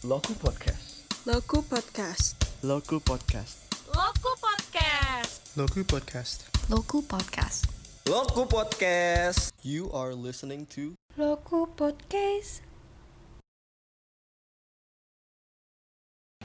[0.00, 1.04] Loku Podcast.
[1.28, 2.32] Loku Podcast.
[2.64, 3.56] Loku Podcast.
[3.92, 5.32] Loku Podcast.
[5.56, 6.38] Loku Podcast.
[6.72, 7.60] Loku Podcast.
[8.08, 9.52] Loku Podcast.
[9.60, 12.64] You are listening to Loku Podcast.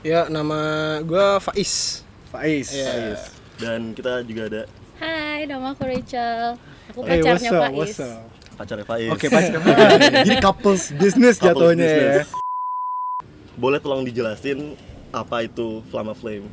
[0.03, 2.03] Ya, nama gue Faiz.
[2.29, 2.69] Faiz.
[2.75, 3.17] Iya.
[3.55, 4.61] Dan kita juga ada
[4.99, 6.59] Hai, nama aku Rachel.
[6.91, 7.75] Aku Hey, what's pacarnya up, Faiz.
[7.79, 8.19] what's up?
[8.55, 9.09] pacarnya Faiz.
[9.15, 9.43] Oke, pas
[10.27, 12.43] Jadi couples business Couples jatuhnya ya.
[13.55, 14.75] Boleh tolong dijelasin
[15.09, 16.47] apa itu Flama Flame?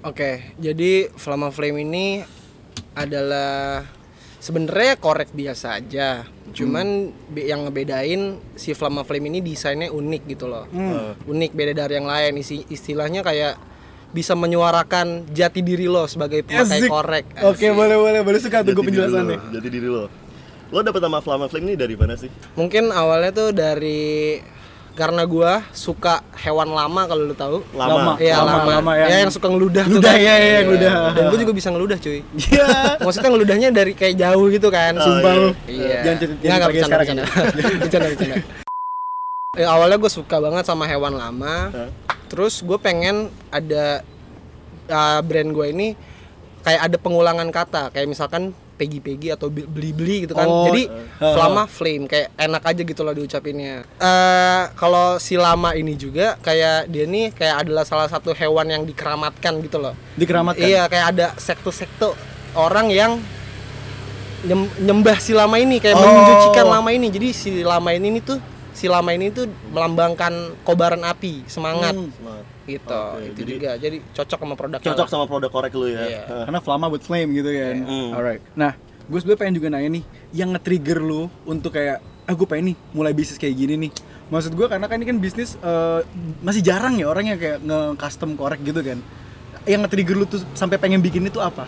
[0.00, 2.06] Oke, jadi Flama Flame ini
[2.94, 3.84] adalah
[4.38, 6.24] sebenarnya korek biasa aja.
[6.48, 6.86] Cuman
[7.28, 10.64] be- yang ngebedain si Flama Flame ini desainnya unik gitu loh.
[10.70, 12.40] Eh, Unik beda dari yang lain.
[12.40, 13.60] Isi istilahnya kayak
[14.08, 16.88] bisa menyuarakan jati diri lo sebagai pemakai Asik.
[16.88, 17.24] korek.
[17.44, 19.36] Oke, boleh boleh boleh suka jati diri penjelasannya.
[19.36, 20.08] lo, Jadi diri lo.
[20.68, 22.32] Lo dapet nama Flama Flame ini dari mana sih?
[22.54, 24.40] Mungkin awalnya tuh dari
[24.98, 27.62] karena gua suka hewan lama kalau lu tahu.
[27.70, 28.18] Lama.
[28.18, 30.18] Iya Lama, lama, lama ya, yang- yang suka ngeludah tuh Ludah, kan.
[30.18, 30.92] iya, iya, ngeludah.
[31.14, 32.18] Dan gue juga bisa ngeludah cuy.
[32.34, 32.66] Iya.
[33.06, 34.92] Maksudnya ngeludahnya dari kayak jauh gitu kan.
[34.94, 35.38] Oh, Sumpah iya.
[35.38, 35.50] lu.
[35.64, 35.96] Iya.
[36.02, 37.24] Jangan cerita- Nggak, jangan pakai bercanda, bercanda.
[37.86, 38.36] bercanda, bercanda.
[39.54, 41.54] Ya, awalnya gue suka banget sama hewan lama.
[42.26, 43.16] Terus gue pengen
[43.48, 44.02] ada
[44.86, 45.86] uh, brand gue ini
[46.60, 47.94] kayak ada pengulangan kata.
[47.94, 50.46] Kayak misalkan pegi-pegi atau beli-beli gitu kan.
[50.46, 50.86] Oh, Jadi
[51.18, 53.82] uh, Flama Flame kayak enak aja gitu loh diucapinnya.
[53.98, 58.82] Eh kalau si lama ini juga kayak dia nih kayak adalah salah satu hewan yang
[58.86, 59.98] dikeramatkan gitu loh.
[60.14, 60.62] Dikeramatkan.
[60.62, 62.14] Iya, kayak ada sekte-sekte
[62.54, 63.18] orang yang
[64.40, 66.06] nyem- nyembah si lama ini kayak Oh.
[66.64, 67.10] lama ini.
[67.10, 68.38] Jadi si lama ini nih tuh
[68.78, 70.30] si lama ini tuh melambangkan
[70.62, 72.14] kobaran api, semangat Hmm.
[72.14, 72.44] Semangat.
[72.62, 72.94] gitu.
[72.94, 73.70] Oke, itu jadi- juga.
[73.74, 75.98] Jadi cocok sama produk Cocok sama produk korek lu ya.
[76.00, 76.22] Iya.
[76.24, 76.44] Hah.
[76.46, 77.76] Karena Flama buat flame gitu kan.
[77.82, 78.06] Iya.
[78.14, 78.42] Alright.
[78.54, 78.72] Nah,
[79.04, 82.76] gue sebenernya pengen juga nanya nih, yang nge-trigger lu untuk kayak, ah gue pengen nih
[82.92, 83.92] mulai bisnis kayak gini nih.
[84.28, 86.00] Maksud gue karena kan ini kan bisnis eh,
[86.38, 89.00] masih jarang ya orang yang kayak nge-custom korek gitu kan.
[89.64, 91.66] Yang nge-trigger lu tuh sampai pengen bikin itu apa?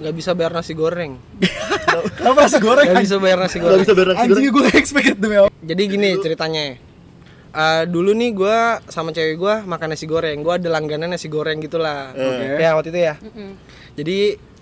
[0.00, 1.20] Nggak bisa bayar nasi goreng.
[2.18, 2.86] Kenapa nasi goreng?
[2.88, 3.80] Nggak bisa bayar nasi Gak goreng.
[3.84, 5.48] bisa Anjing gue expect demi apa?
[5.60, 6.64] Jadi gini ceritanya.
[7.50, 8.58] Eh, dulu nih gue
[8.88, 10.40] sama cewek gue makan nasi goreng.
[10.40, 12.16] Gue ada langganan nasi goreng gitulah.
[12.16, 12.56] Oke.
[12.56, 13.14] Ya waktu itu ya.
[13.20, 13.50] Mm-mm.
[13.94, 14.18] Jadi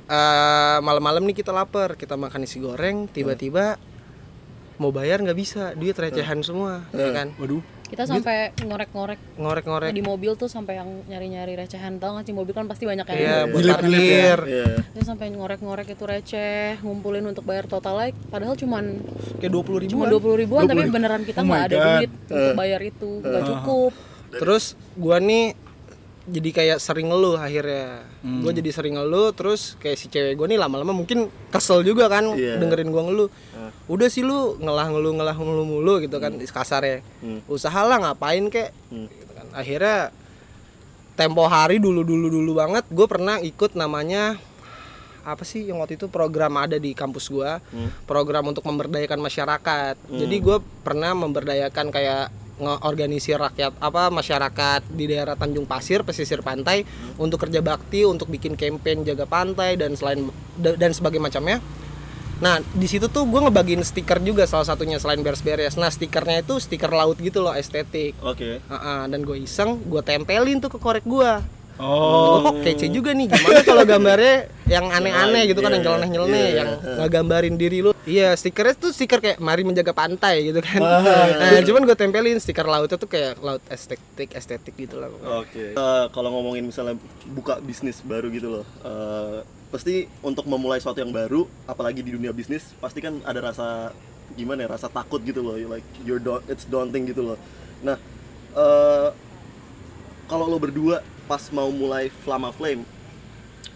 [0.09, 3.79] eh, malam-malam nih kita lapar, kita makan nasi goreng, tiba-tiba
[4.79, 7.35] mau bayar nggak bisa, duit recehan semua, ya kan?
[7.37, 7.61] Waduh.
[7.89, 9.91] Kita sampai ngorek-ngorek Ngorek-ngorek.
[9.91, 13.17] di mobil tuh sampai yang nyari-nyari recehan tau gak sih mobil kan pasti banyak Iya,
[13.17, 14.05] yang buat Nyelip-nyelip ya.
[14.05, 14.39] parkir.
[14.47, 14.67] Iya.
[15.01, 19.01] Sampai ngorek-ngorek itu receh, ngumpulin untuk bayar total like padahal cuman
[19.39, 20.93] Kayak 20 ribu cuma dua puluh ribuan tapi 20.
[20.93, 21.87] beneran kita Oh nggak ada God.
[21.97, 23.93] duit untuk bayar itu nggak cukup
[24.31, 25.45] Terus gua nih
[26.29, 28.05] jadi kayak sering ngeluh akhirnya.
[28.21, 28.41] Hmm.
[28.41, 32.37] Gua jadi sering ngeluh terus kayak si cewek gua nih lama-lama mungkin kesel juga kan
[32.37, 32.61] Iya.
[32.61, 33.29] dengerin gua ngeluh.
[33.87, 37.01] Udah sih lu ngelah ngeluh ngelah ngeluh mulu gitu kan kasarnya.
[37.19, 37.41] Hmm.
[37.47, 39.09] Usahalah ngapain kek Hmm.
[39.09, 39.47] gitu kan.
[39.51, 40.13] Akhirnya
[41.15, 44.39] tempo hari dulu dulu dulu banget gue pernah ikut namanya
[45.27, 47.91] apa sih yang waktu itu program ada di kampus gua Hmm.
[48.07, 55.35] program untuk memberdayakan masyarakat jadi gue pernah memberdayakan kayak ngeorganisir rakyat apa masyarakat di daerah
[55.39, 56.83] Tanjung Pasir pesisir pantai
[57.17, 61.63] untuk kerja bakti untuk bikin campaign jaga pantai dan selain da- dan sebagai macamnya
[62.39, 65.75] Nah di situ tuh gue ngebagiin stiker juga salah satunya selain beres-beres.
[65.75, 68.15] Nah stikernya itu stiker laut gitu loh estetik.
[68.23, 68.63] Oke.
[68.63, 71.58] Heeh, dan gue iseng, gue tempelin tuh ke korek gue.
[71.79, 72.43] Oh.
[72.43, 73.31] kok kece juga nih.
[73.31, 77.95] Gimana kalau gambarnya yang aneh-aneh gitu kan, yang Iya, nyeleneh-nyeleneh, iya, yang ngegambarin diri lu.
[78.03, 80.83] Iya, stikernya tuh stiker kayak mari menjaga pantai gitu kan.
[80.83, 81.55] Wah.
[81.55, 85.09] Nah, cuman gue tempelin stiker lautnya tuh kayak laut estetik, estetik gitu lah.
[85.41, 85.73] Oke.
[85.73, 86.99] Eh, kalau ngomongin misalnya
[87.31, 92.35] buka bisnis baru gitu loh, eh, pasti untuk memulai sesuatu yang baru, apalagi di dunia
[92.35, 93.95] bisnis, pasti kan ada rasa
[94.35, 97.39] gimana ya, rasa takut gitu loh, like you're da- it's daunting gitu loh.
[97.81, 97.97] Nah,
[98.53, 99.09] eh,
[100.29, 102.83] kalau lo berdua pas mau mulai Flama Flame,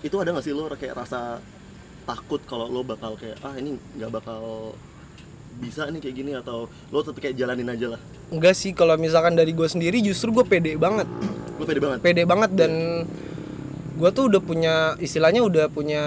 [0.01, 1.39] itu ada nggak sih lo kayak rasa
[2.03, 4.73] takut kalau lo bakal kayak ah ini nggak bakal
[5.55, 8.01] bisa nih kayak gini atau lo tetap kayak jalanin aja lah.
[8.29, 11.04] Enggak sih, kalau misalkan dari gue sendiri justru gue pede banget.
[11.54, 11.99] Lo pede banget.
[12.01, 12.72] pede banget dan
[13.93, 16.03] gue tuh udah punya istilahnya udah punya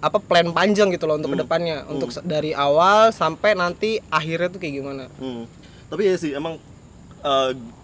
[0.00, 1.36] apa plan panjang gitu loh untuk Hmm.
[1.36, 5.44] ke depannya untuk se- dari awal sampai nanti akhirnya tuh kayak gimana Hmm.
[5.86, 6.56] Tapi ya sih emang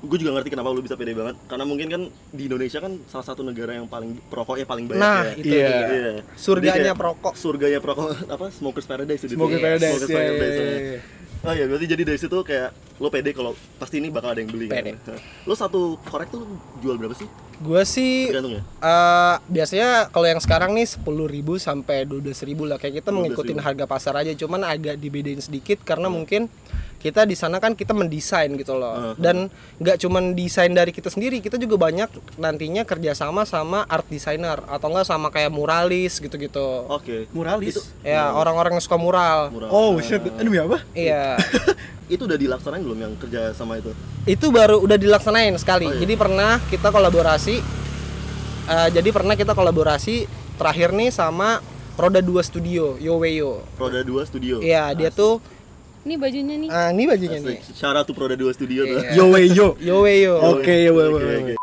[0.00, 3.26] gue juga ngerti kenapa lu bisa pede banget karena mungkin kan di Indonesia kan salah
[3.26, 5.36] satu negara yang paling perokoknya paling banyak nah ya.
[5.36, 5.68] itu Iya.
[5.86, 6.12] Iya.
[6.34, 9.64] surganya kayak perokok surganya perokok apa smokers paradise itu Smokers dia.
[9.66, 10.78] Paradise, Smokers iya, Paradise, iya, ya.
[10.80, 11.00] iya.
[11.46, 14.50] Oh iya, berarti jadi dari situ kayak lo pede kalau pasti ini bakal ada yang
[14.50, 14.98] beli Pede.
[14.98, 15.14] kan.
[15.44, 16.42] Lo satu korek tuh
[16.80, 17.28] jual berapa sih?
[17.56, 18.62] gue sih Tergantung ya.
[18.62, 21.06] eh, biasanya kalau yang sekarang nih 10.000
[21.56, 23.16] sampai 12.000 lah kayak kita 12.000.
[23.16, 26.52] mengikuti harga pasar aja cuman agak dibedain sedikit karena mungkin
[26.96, 29.14] kita di sana kan kita mendesain gitu loh Uh-huh.
[29.16, 29.46] dan
[29.76, 34.88] nggak cuman desain dari kita sendiri kita juga banyak nantinya kerjasama sama art designer atau
[34.88, 37.28] enggak sama kayak muralis gitu-gitu Oke.
[37.30, 37.76] Muralis.
[37.76, 39.68] Itu ya orang-orang yang suka mural murah.
[39.68, 40.80] Oh shit, demi apa?
[40.92, 41.36] iya
[42.06, 43.90] Itu udah dilaksanain belum yang kerja sama itu?
[44.24, 46.00] itu baru udah dilaksanain sekali Oh, iya.
[46.00, 47.56] jadi pernah kita kolaborasi
[48.66, 51.62] eh, jadi pernah kita kolaborasi terakhir nih sama
[51.94, 54.54] Roda 2 Studio Yoweyo Roda 2 Studio.
[54.58, 55.38] iya dia tuh
[56.06, 56.68] Ini bajunya nih.
[56.70, 57.58] ah, ini bajunya nih.
[57.74, 59.02] Shout out to Roda 2 Studio tuh.
[59.02, 59.18] Iya.
[59.18, 59.74] Yo wey yo.
[59.76, 61.38] Yoweyo Oke, yo Oke, wey.
[61.42, 61.54] oke.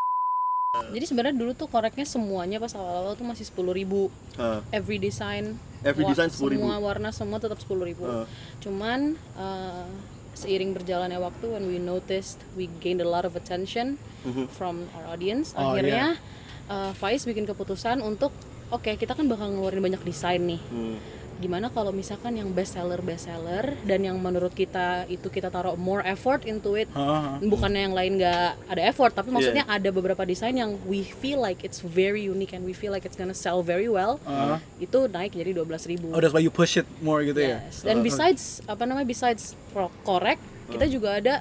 [0.94, 4.12] Jadi sebenarnya dulu tuh koreknya semuanya pas awal-awal tuh masih 10.000 ribu.
[4.36, 5.56] Ah, Every design.
[5.81, 6.60] Every design 10.000.
[6.60, 8.04] Semua warna semua tetap 10.000 ribu.
[8.04, 8.28] Ah.
[8.60, 9.88] Cuman eh,
[10.34, 14.50] seiring berjalannya waktu when we noticed we gained a lot of attention Mhm.
[14.50, 16.19] from our audience, Oh, akhirnya
[16.68, 18.36] eh, Faiz bikin keputusan untuk
[18.68, 20.60] oke kita kan bakal ngeluarin banyak desain nih.
[20.60, 21.23] hmm.
[21.35, 25.74] Gimana kalau misalkan yang best seller best seller dan yang menurut kita itu kita taruh
[25.74, 27.35] more effort into it Hah, hah.
[27.39, 31.62] bukannya yang lain nggak ada effort tapi maksudnya ada beberapa desain yang we feel like
[31.62, 34.57] it's very unique and we feel like it's gonna sell very well Uh-huh.
[34.77, 37.59] itu naik jadi 12.000 ribu Oh, that's why you push it more gitu ya.
[37.62, 37.81] yes.
[37.81, 40.38] dan besides apa namanya besides pro- korek
[40.69, 41.36] kita juga ada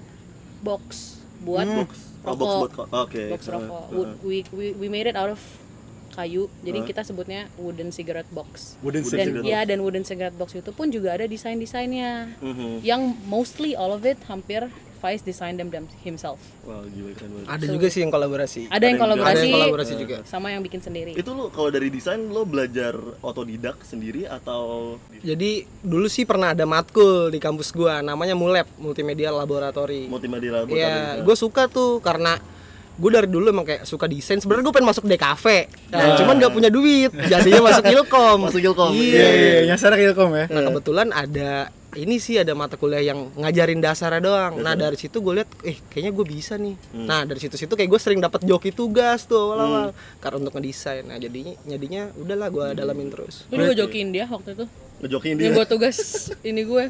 [0.60, 1.78] box buat Hmm.
[1.80, 1.90] Box.
[2.22, 3.22] Oh, box rokok ko- Oke.
[3.28, 3.86] box Ah, rokok ah.
[3.90, 5.42] Wood- we, we we made it out of
[6.12, 6.52] kayu.
[6.60, 6.86] Jadi Ah.
[6.86, 8.76] kita sebutnya wooden cigarette box.
[8.78, 12.84] Wooden dan cigarette ya dan wooden cigarette box itu pun juga ada desain desainnya Mhm.
[12.84, 14.68] yang mostly all of it hampir
[15.02, 16.38] Faiz design them, them himself.
[16.62, 17.50] Wah, gila keren banget.
[17.50, 18.70] ada juga sih yang kolaborasi.
[18.70, 20.16] ada yang kolaborasi, Ada yang kolaborasi juga.
[20.22, 21.18] sama yang bikin sendiri.
[21.18, 24.94] Itu lo kalau dari desain lo belajar otodidak sendiri atau?
[25.18, 27.98] Jadi dulu sih pernah ada matkul di kampus gua.
[27.98, 30.06] Namanya Mulab Multimedia Laboratory.
[30.06, 30.78] Multimedia laboratorium?
[30.78, 32.38] Iya, gue suka tuh karena
[32.92, 34.36] gue dari dulu emang kayak suka desain.
[34.36, 35.44] Sebenarnya gue pengen masuk DKV,
[35.88, 38.38] nah, cuman nggak punya duit, jadinya masuk Ilkom.
[38.48, 39.16] Masuk Ilkom, Iya, Iya.
[39.16, 40.46] iya, iya, nyasar ke Ilkom ya.
[40.48, 41.50] Nah kebetulan ada
[41.92, 44.52] ini sih ada mata kuliah yang ngajarin dasarnya doang.
[44.58, 46.72] Nah dari situ gue lihat, eh kayaknya gue bisa nih.
[46.96, 51.04] Nah dari situ situ kayak gue sering dapat joki tugas tuh awal-awal karena untuk ngedesain.
[51.04, 53.44] Nah jadinya jadinya udahlah gue dalamin terus.
[53.52, 54.64] Lu juga jokiin dia waktu itu
[55.02, 55.44] Ngejokin dia.
[55.50, 55.98] Yang buat tugas
[56.46, 56.84] ini gue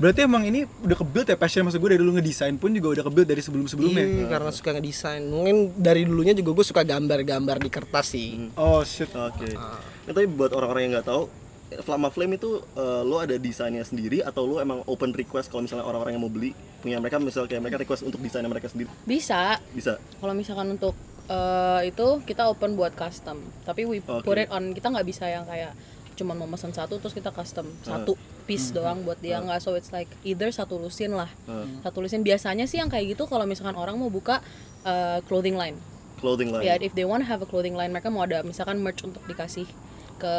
[0.00, 3.04] Berarti emang ini udah kebuild ya passion maksud gue dari dulu ngedesain pun juga udah
[3.04, 4.04] kebuild dari sebelum-sebelumnya.
[4.04, 5.24] Iya, karena suka ngedesain.
[5.28, 8.48] Mungkin dari dulunya juga gue suka gambar-gambar di kertas sih.
[8.56, 9.12] Oh shit.
[9.12, 9.52] Oke.
[9.56, 9.76] Ah.
[10.08, 11.28] Nah, tapi buat orang-orang yang nggak tahu,
[11.84, 15.86] Flama Flame itu eh, lo ada desainnya sendiri atau lo emang open request kalau misalnya
[15.86, 16.50] orang-orang yang mau beli
[16.82, 20.02] punya mereka misalnya kayak mereka request untuk desainnya mereka sendiri Bisa bisa.
[20.18, 20.98] Kalau misalkan untuk
[21.30, 24.26] eh, itu kita open buat custom Tapi we Oke.
[24.26, 25.70] put it on Kita nggak bisa yang kayak
[26.20, 28.14] Cuman mau pesan satu terus kita custom Satu
[28.44, 31.32] piece doang buat dia nggak So it's like either satu lusin lah
[31.80, 34.44] Satu lusin Biasanya sih yang kayak gitu kalau misalkan orang mau buka
[34.84, 35.80] eh, clothing line
[36.20, 36.62] Clothing line.
[36.68, 39.24] Ya, if they want to have a clothing line, mereka mau ada misalkan merch untuk
[39.24, 39.64] dikasih
[40.20, 40.34] ke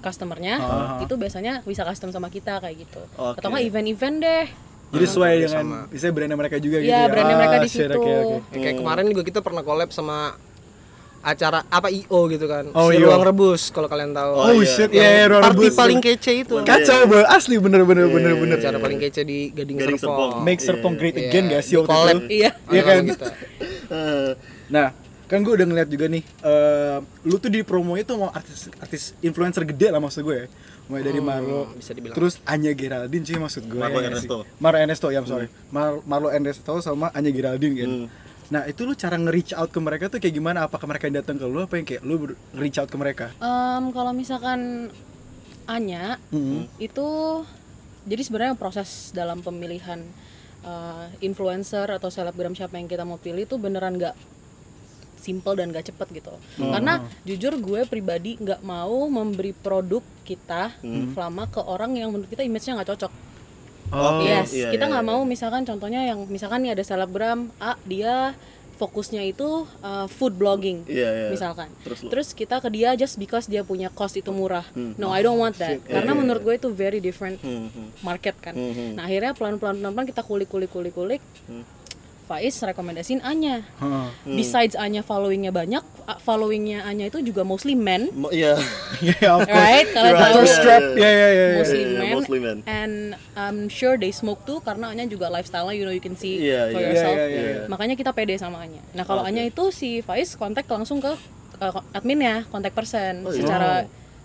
[0.00, 0.56] customernya,
[1.04, 3.04] itu biasanya bisa custom sama kita kayak gitu.
[3.20, 3.36] Oke.
[3.36, 4.46] Atau nggak event-event deh.
[4.96, 7.10] Jadi sesuai dengan bisa brandnya mereka juga gitu Iya, ya.
[7.12, 7.90] brandnya mereka di situ.
[7.92, 8.36] oke, oke.
[8.56, 10.38] Ya, Kayak kemarin juga kita pernah collab sama
[11.26, 12.70] acara apa IO gitu kan.
[12.70, 13.02] Oh, si.
[13.02, 14.32] Ruang Rebus kalau kalian tahu.
[14.32, 14.70] Oh, Oh, iya.
[14.70, 15.74] shit, Yang ya ya Ruang party Rebus.
[15.74, 16.54] paling kece itu.
[16.62, 18.56] Kacau bro, asli bener bener bener bener.
[18.56, 20.30] Acara paling kece di Gading, Gading Serpong.
[20.32, 20.44] Serpong.
[20.46, 21.26] Make Serpong Iya, great iya.
[21.26, 22.18] again gak sih waktu itu?
[22.32, 22.50] Iya.
[22.68, 23.02] Iya kan?
[23.88, 24.30] Eh,
[24.66, 24.86] Nah,
[25.24, 29.02] kan gue udah ngeliat juga nih, eh lu tuh di promonya tuh mau artis artis
[29.20, 30.46] influencer gede lah maksud gue ya.
[30.86, 32.14] Mulai dari Marlo, bisa dibilang.
[32.14, 33.74] terus Anya Geraldine sih maksud gue.
[33.74, 34.46] Marlo ya Ernesto.
[34.56, 35.50] Marlo Ernesto, ya sorry.
[35.68, 37.90] Mar Marlo Ernesto sama Anya Geraldine kan.
[37.92, 38.06] Hmm.
[38.46, 40.64] Nah itu lu cara nge-reach out ke mereka tuh kayak gimana?
[40.64, 43.26] Apakah mereka yang datang ke lu apa yang kayak lu ber- nge-reach out ke mereka?
[43.38, 44.90] Em, kalau misalkan
[45.66, 46.22] Anya
[46.78, 47.08] itu
[48.06, 49.98] jadi sebenarnya proses dalam pemilihan
[50.62, 54.14] eh, influencer atau selebgram siapa yang kita mau pilih itu beneran nggak
[55.16, 56.30] simple dan gak cepet gitu.
[56.70, 60.70] Karena jujur gue pribadi nggak mau memberi produk kita
[61.10, 63.12] Flama ke orang yang menurut kita image-nya nggak cocok
[63.94, 64.50] Oh, yes.
[64.50, 65.12] iya, kita iya, nggak iya.
[65.14, 68.34] mau misalkan contohnya yang misalkan nih ada selebgram A dia
[68.76, 71.28] fokusnya itu uh, food blogging Iya, iya.
[71.32, 71.72] misalkan.
[71.80, 74.68] Terus terus, kita ke dia just because dia punya cost itu murah.
[75.00, 75.80] No I don't want that.
[75.88, 78.04] Karena Iya, iya, menurut gue itu very different Hmm, hmm.
[78.04, 78.52] market kan.
[78.52, 78.90] Hmm, hmm.
[79.00, 81.22] nah akhirnya pelan pelan pelan pelan kita kulik kulik kulik kulik
[82.26, 84.06] Faiz rekomendasiin Anya Heeh.
[84.28, 88.58] besides Anya followingnya banyak uh, followingnya Anya itu juga mostly men Mo- Iya.
[89.32, 89.46] Of course.
[89.48, 90.24] right kalian Right.
[90.26, 90.82] tahu Thirst trap.
[90.92, 91.28] Ya ya ya.
[91.30, 91.46] ya.
[91.56, 92.58] mostly Iya, iya, men mostly men.
[92.64, 92.94] and
[93.34, 96.68] I'm sure they smoke too karena Anya juga lifestyle-nya you know you can see Iya,
[96.68, 96.88] for iya.
[96.88, 97.64] yourself Iya, iya, iya.
[97.66, 99.30] makanya kita pede sama Anya nah kalau Oke.
[99.30, 101.14] Anya itu si Faiz kontak langsung ke
[101.56, 103.38] uh, adminnya kontak person Oh, iya.
[103.38, 103.72] secara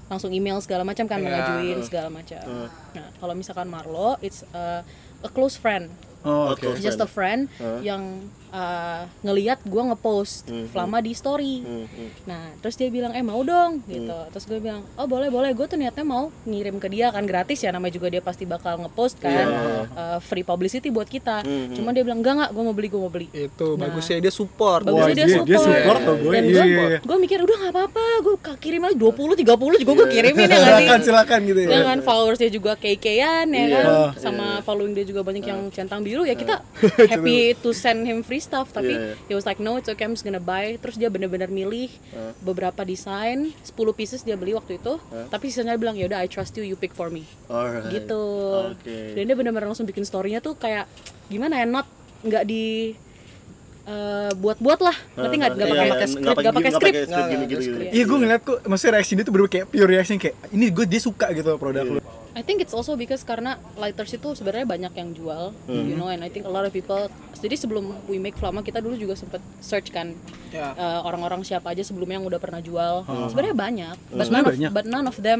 [0.07, 1.23] langsung email segala macam kan Iya.
[1.23, 2.41] mengajuin segala macam
[2.91, 4.81] nah kalau misalkan Marlo it's uh,
[5.19, 5.87] a close friend
[6.23, 7.49] Oh, close just a friend.
[7.57, 11.59] friend yang uh, ngeliat gue ngepost Hmm, Flama di story.
[11.59, 12.09] Hmm, hmm.
[12.23, 14.11] nah terus dia bilang eh mau dong gitu.
[14.29, 15.51] Terus gue bilang oh boleh boleh.
[15.51, 18.77] Gue tuh niatnya mau ngirim ke dia kan gratis ya namanya juga dia pasti bakal
[18.77, 19.87] ngepost kan Iya.
[19.89, 21.41] uh, free publicity buat kita.
[21.41, 23.27] Hmm, cuman dia bilang enggak enggak gue mau beli gue mau beli.
[23.31, 23.87] Itu Nah.
[23.87, 24.83] bagusnya dia support.
[24.83, 26.31] Bagusnya Wah, dia, dia- dia support, support tuh, gue.
[26.31, 26.99] dan Iya, gue iya, iya.
[27.01, 30.59] gue mikir udah nggak apa-apa gue kirim aja 20 30 juga gue kirimin ya nggak
[30.59, 30.67] sih?
[30.81, 31.69] Silakan silakan gitu ya.
[31.71, 33.77] ya kan followersnya juga keikean ya Iya.
[33.77, 33.85] kan?
[34.17, 36.59] Sama following dia juga banyak yang centang biru ya kita
[37.11, 39.13] happy to send him free stuff tapi Iya.
[39.25, 40.75] he was like no it's okay I'm just gonna buy.
[40.75, 41.93] Terus dia bener-bener milih
[42.39, 46.27] beberapa desain 10 pieces dia beli waktu itu tapi sisanya dia bilang ya udah I
[46.27, 47.23] trust you you pick for me.
[47.45, 47.87] Alright.
[47.87, 48.23] gitu.
[48.73, 49.13] Oke.
[49.13, 50.89] dan dia bener-bener langsung bikin storynya tuh kayak
[51.27, 51.85] gimana ya not
[52.21, 52.93] nggak di
[53.83, 54.93] eh, buat-buat lah.
[55.15, 55.51] Ngerti nggak?
[55.51, 56.21] nggak Iya, pakai iya, pakai nggak script.
[56.21, 57.61] nggak pakai nggak script pakai script gini gitu.
[57.89, 60.85] Iya gue ngeliat kok, maksudnya reaksi dia tuh bener kayak pure reaction kayak ini gue
[60.85, 62.01] dia suka gitu produk lu.
[62.31, 66.21] I think it's also because karena lighters itu sebenarnya banyak yang jual, you know, and
[66.21, 67.11] I think a lot of people.
[67.37, 70.13] Jadi sebelum we make Flama kita dulu juga sempet search kan
[70.49, 70.71] Ya.
[70.71, 73.03] uh, orang-orang siapa aja sebelumnya yang udah pernah jual.
[73.27, 74.71] Sebenarnya banyak, but Sebenarnya none of, banyak.
[74.71, 75.39] but none of them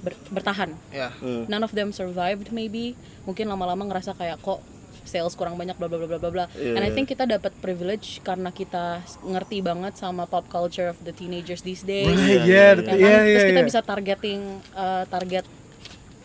[0.00, 0.70] ber- bertahan.
[0.90, 1.10] ya
[1.46, 2.94] None of them survived maybe.
[3.24, 4.60] Mungkin lama-lama ngerasa kayak kok
[5.00, 6.44] sales kurang banyak bla bla bla bla bla bla.
[6.52, 6.94] Iya, And I iya.
[6.94, 11.82] think kita dapat privilege karena kita ngerti banget sama pop culture of the teenagers these
[11.82, 12.06] days.
[12.06, 12.94] Right, iya, yeah, Ya kan?
[12.94, 13.68] iya iya Terus kita iya.
[13.70, 14.40] bisa targeting
[14.72, 15.42] uh, target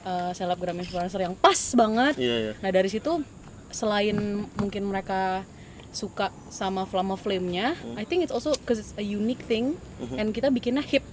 [0.06, 2.16] uh, selebgram influencer yang pas banget.
[2.16, 2.54] Iya, iya.
[2.62, 3.26] Nah dari situ
[3.70, 4.16] selain
[4.56, 5.44] mungkin mereka
[5.90, 7.96] suka sama Flama Flame-nya, Hmm.
[7.96, 9.80] I think it's also because it's a unique thing
[10.14, 11.04] and kita bikinnya hip.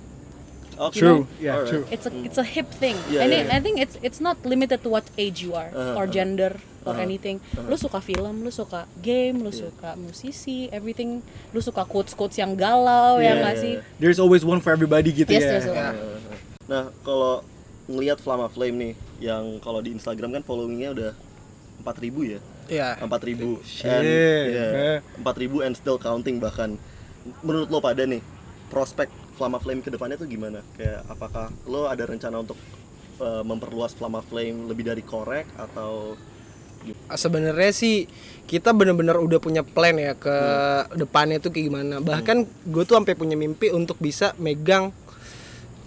[0.75, 0.99] Oke.
[0.99, 1.71] True, yeah, Alright.
[1.71, 1.85] true.
[1.89, 2.97] It's a it's a hip thing.
[3.07, 5.71] Yeah, and yeah, it- I think it's it's not limited to what age you are
[5.71, 7.05] Uh-huh, or gender or Uh-huh.
[7.05, 7.39] anything.
[7.63, 11.23] Lu suka film, lu suka game, lu suka musisi, everything.
[11.53, 13.75] Lu suka quotes quotes yang galau ya Yeah, nggak yeah, sih?
[13.79, 14.01] yeah.
[14.01, 15.95] There's always one for everybody gitu Yes, ya.
[15.95, 15.99] a-
[16.65, 17.45] Nah, kalau
[17.93, 21.13] ngelihat Flama Flame nih, yang kalau di Instagram kan followingnya udah
[21.85, 22.41] 4000 ya?
[22.71, 24.07] ya 4000 Shit, and
[24.49, 26.81] yeah, 4000 and still counting bahkan.
[27.45, 28.25] Menurut lo pada nih,
[28.73, 29.07] prospek
[29.37, 30.65] Flama Flame ke depannya tuh gimana?
[30.75, 32.59] Kayak apakah lo ada rencana untuk
[33.21, 36.17] uh, memperluas Flama Flame lebih dari korek atau
[37.15, 38.11] sebenarnya sih
[38.51, 40.37] kita bener-bener udah punya plan ya ke
[40.99, 41.95] depannya tuh kayak gimana.
[42.03, 44.91] Bahkan gue tuh sampai punya mimpi untuk bisa megang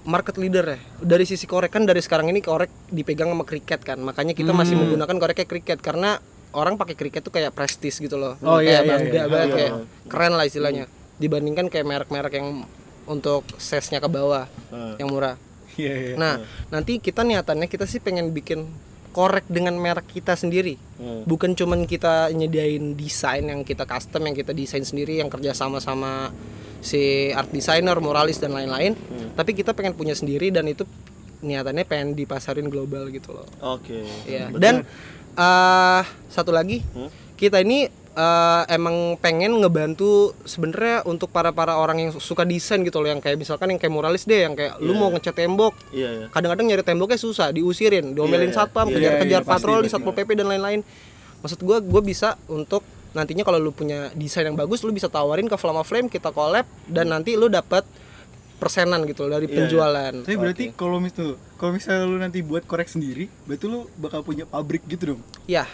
[0.05, 0.79] market leader ya.
[1.01, 3.99] Dari sisi korek kan dari sekarang ini korek dipegang sama kriket kan.
[3.99, 6.21] Makanya kita masih menggunakan koreknya kriket karena
[6.55, 8.39] orang pakai kriket tuh kayak prestis gitu loh.
[8.45, 9.25] Oh, iya, kayak iya, bangga iya.
[9.27, 9.71] banget kayak
[10.07, 10.85] keren lah istilahnya.
[11.19, 12.63] Dibandingkan kayak merek-merek yang
[13.05, 14.95] untuk sesnya ke bawah Hmm.
[14.97, 15.35] yang murah.
[15.75, 16.13] Iya iya.
[16.15, 16.39] Nah,
[16.71, 18.71] nanti kita niatannya kita sih pengen bikin
[19.15, 20.75] korek dengan merek kita sendiri.
[20.99, 21.23] Hmm.
[21.23, 25.79] Bukan cuman kita nyediain desain yang kita custom, yang kita desain sendiri, yang kerja sama
[25.79, 26.35] sama
[26.83, 28.91] si art designer, muralis dan lain-lain.
[29.39, 30.83] Tapi kita pengen punya sendiri dan itu
[31.39, 33.47] niatannya pengen dipasarin global gitu loh.
[33.63, 34.03] Oke.
[34.27, 34.51] Iya.
[34.51, 34.83] Dan
[35.35, 37.07] eh satu lagi, Hmm?
[37.39, 43.03] kita ini eh, emang pengen ngebantu sebenarnya untuk para para orang yang suka desain gitu
[43.03, 45.13] loh, yang kayak misalkan yang kayak muralis deh, yang kayak lu Iya, mau iya.
[45.19, 46.25] ngecat tembok, Iya, iya.
[46.31, 48.57] kadang-kadang nyari temboknya susah diusirin diomelin Iya, iya.
[48.57, 49.93] satpam Iya, kejar-kejar pasti, patrol di pasti.
[49.99, 50.79] satpol pp dan lain-lain
[51.43, 52.81] maksud gue gue bisa untuk
[53.13, 56.65] nantinya kalau lu punya desain yang bagus lu bisa tawarin ke Flama Flame kita collab
[56.89, 57.85] dan nanti lu dapat
[58.55, 59.57] persenan gitu loh dari Iya, iya.
[59.61, 63.85] penjualan Tapi berarti kalau mis tuh, kalau misalnya lu nanti buat korek sendiri, berarti lu
[63.95, 65.21] bakal punya pabrik gitu dong.
[65.47, 65.67] ya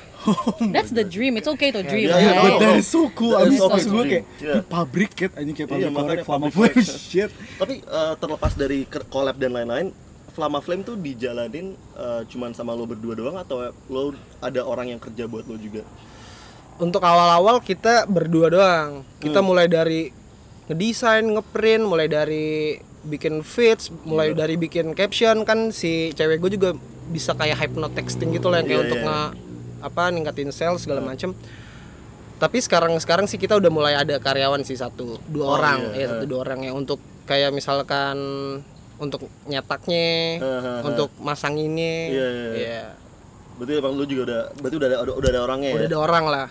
[0.67, 1.35] That's the dream.
[1.35, 2.07] It's okay to dream.
[2.07, 2.45] yeah, Iya, yeah, right?
[2.47, 3.33] but that is so cool.
[3.33, 4.53] That Abis is so maksud gue kayak Iya.
[4.53, 6.85] di pabrik kan anjing kayak Iya, pabrik korek, makanya Flama Flame, korek.
[7.07, 7.31] shit.
[7.55, 9.87] Tapi eh, terlepas dari collab dan lain-lain,
[10.29, 14.99] Flama Flame tuh dijalanin eh, cuman sama lo berdua doang atau lo ada orang yang
[14.99, 15.85] kerja buat lo juga?
[16.79, 18.89] untuk awal-awal kita berdua doang
[19.21, 19.45] kita Hmm.
[19.45, 20.09] mulai dari
[20.71, 26.69] ngedesain ngeprint mulai dari bikin feeds mulai dari bikin caption kan si cewek gue juga
[27.11, 29.07] bisa kayak hypnotexting gitu loh yang kayak Iya, untuk iya.
[29.09, 29.19] nge
[29.81, 31.33] apa ningkatin sales segala macem
[32.37, 36.05] tapi sekarang sekarang sih kita udah mulai ada karyawan sih satu dua Oh, orang iya.
[36.05, 38.17] ya satu dua orang ya untuk kayak misalkan
[38.95, 40.37] untuk nyetaknya
[40.85, 42.51] untuk masanginnya Iya, iya, iya.
[42.55, 42.83] Iya.
[43.57, 45.89] Berarti emang lu juga udah berarti udah ada udah, udah ada orangnya udah ya?
[45.89, 46.47] ada orang lah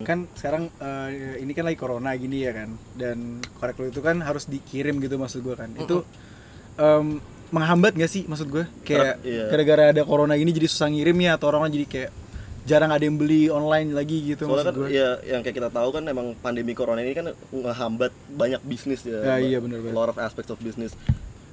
[0.00, 2.68] Kan sekarang eh, ini kan lagi corona gini ya kan.
[2.92, 3.18] Dan
[3.54, 5.70] korek lu itu kan harus dikirim gitu maksud gue kan.
[5.74, 6.02] Itu
[6.74, 8.64] em, menghambat gak sih maksud gue?
[8.82, 9.46] Kayak Iya.
[9.48, 12.10] gara-gara ada corona gini jadi susah ngirimnya atau orang jadi kayak
[12.60, 14.88] jarang ada yang beli online lagi gitu Soalnya maksud kan gue.
[14.92, 19.18] ya yang kayak kita tahu kan emang pandemi corona ini kan ngehambat banyak bisnis ya.
[19.18, 19.90] Ya, iya, bener, bener.
[19.90, 20.92] A lot of aspects of business.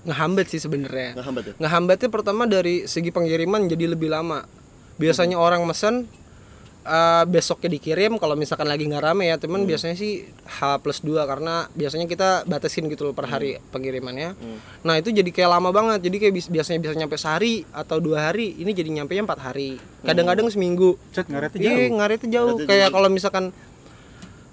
[0.03, 1.53] ngehambat sih sebenarnya Ngehambat ya?
[1.57, 4.47] ngehambatnya pertama dari segi pengiriman jadi lebih lama
[4.95, 6.07] biasanya orang mesen
[6.87, 9.67] eh, besoknya dikirim kalau misalkan lagi nggak rame ya teman Hmm.
[9.67, 13.63] biasanya sih H plus 2 karena biasanya kita batasin gitu loh per hari Hmm.
[13.69, 14.29] pengirimannya
[14.81, 18.55] nah itu jadi kayak lama banget jadi kayak biasanya bisa nyampe sehari atau dua hari
[18.55, 21.91] ini jadi nyampe nya empat hari kadang-kadang seminggu Cet ngaretnya Iya, jauh.
[21.93, 22.47] ngaretnya jauh.
[22.55, 23.45] Ngaretnya Kayak kalau misalkan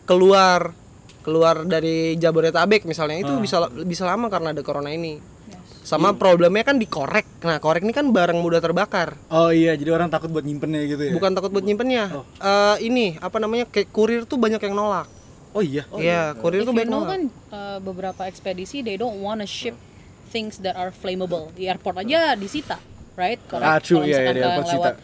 [0.04, 0.74] keluar
[1.22, 5.16] keluar dari Jabodetabek misalnya itu bisa bisa lama karena ada corona ini.
[5.84, 7.44] Sama problemnya kan di korek.
[7.44, 9.20] Nah, korek ini kan barang mudah terbakar.
[9.28, 11.12] Oh iya, jadi orang takut buat nyimpennya gitu ya.
[11.12, 12.24] Bukan takut buat nyimpennya.
[12.40, 13.68] Eh, ini apa namanya?
[13.68, 15.04] Kayak kurir tuh banyak yang nolak.
[15.52, 15.84] Oh iya.
[15.92, 17.12] Iya, kurir If tuh you banyak know nolak.
[17.12, 17.22] kan
[17.52, 19.76] uh, beberapa ekspedisi they don't wanna ship
[20.32, 21.52] things that are flammable.
[21.52, 22.80] Di airport aja disita,
[23.14, 23.38] right?
[23.46, 24.94] Kalau Ah, true, iya, iya, kayak airport lewat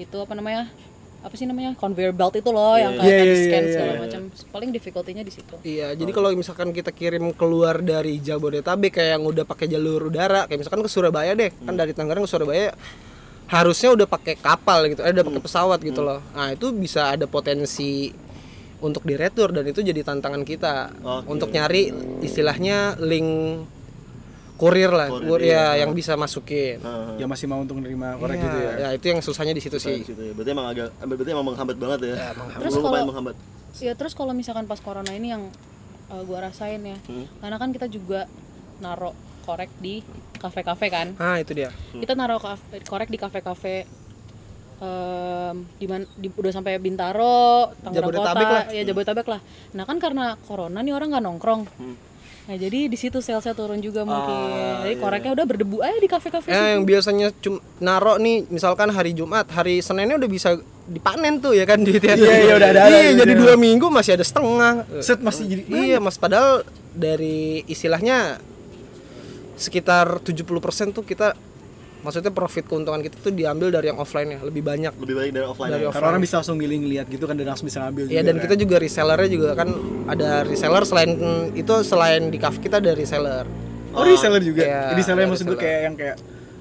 [0.00, 0.72] itu apa namanya?
[1.20, 1.76] Apa sih namanya?
[1.76, 4.00] Conveyor belt itu loh yang kayak Iya, tadi iya, scan iya, segala iya.
[4.00, 4.20] macam.
[4.48, 5.54] Paling difficulty-nya di situ.
[5.60, 10.48] Iya, jadi kalau misalkan kita kirim keluar dari Jabodetabek kayak yang udah pakai jalur udara,
[10.48, 12.72] kayak misalkan ke Surabaya deh, kan dari Tangerang ke Surabaya
[13.50, 16.22] harusnya udah pakai kapal gitu, eh udah pakai pesawat gitu loh.
[16.32, 18.14] Nah, itu bisa ada potensi
[18.80, 20.74] untuk diretur dan itu jadi tantangan kita
[21.04, 21.28] Oke.
[21.28, 21.92] untuk nyari
[22.24, 23.28] istilahnya link
[24.60, 25.72] kurir lah, Kurir, kur- iya.
[25.72, 26.76] ya yang bisa masukin.
[26.78, 28.72] Nah, Ya masih mau untuk nerima korek Iya, gitu ya.
[28.76, 29.96] ya itu yang susahnya di situ sih.
[29.96, 30.32] di situ ya.
[30.32, 32.14] Berarti emang agak berarti emang menghambat banget ya.
[32.54, 33.36] Terus Lu lumayan kalau- menghambat.
[33.78, 35.48] Ya terus kalau misalkan pas corona ini yang
[36.08, 37.24] uh, gua rasain ya, Hmm.
[37.40, 38.28] karena kan kita juga
[38.78, 40.04] naruh korek di
[40.36, 41.06] kafe-kafe kan.
[41.16, 41.72] Ah, itu dia.
[41.94, 43.88] kita naruh kafe- korek di kafe-kafe
[44.78, 48.64] em, di mana di- udah sampai Bintaro, Tangerang Kota, lah.
[48.70, 49.40] ya Jabodetabek lah.
[49.70, 51.62] Nah kan karena corona nih orang nggak nongkrong.
[52.40, 54.36] Nah jadi di situ salesnya turun juga mungkin.
[54.82, 56.46] jadi koreknya udah berdebu aja di kafe-kafe.
[56.46, 56.66] Eh, situ.
[56.72, 61.62] yang biasanya cum naro nih misalkan hari Jumat, hari Seninnya udah bisa dipanen tuh ya
[61.62, 62.14] kan duitnya.
[62.14, 64.72] Iya, iya, udah ada- Iya, jadi dua minggu masih ada setengah.
[64.98, 68.42] Set masih jadi Iya, Mas padahal dari istilahnya
[69.54, 70.42] sekitar 70%
[70.90, 71.36] tuh kita
[72.00, 74.92] maksudnya profit keuntungan kita tuh diambil dari yang offline ya, lebih banyak.
[74.94, 75.70] Lebih baik dari offline.
[75.70, 75.88] Dari ya.
[75.88, 78.22] off- Karena orang bisa langsung milih ngeliat gitu kan dan langsung bisa ngambil Iya juga
[78.22, 78.42] dan kan.
[78.42, 79.68] kita juga resellernya juga kan
[80.06, 81.10] ada reseller selain
[81.52, 83.44] itu selain di cafe kita ada reseller.
[83.90, 84.62] Oh, reseller juga.
[84.62, 86.16] Iya, reseller ada maksud gue kayak yang kayak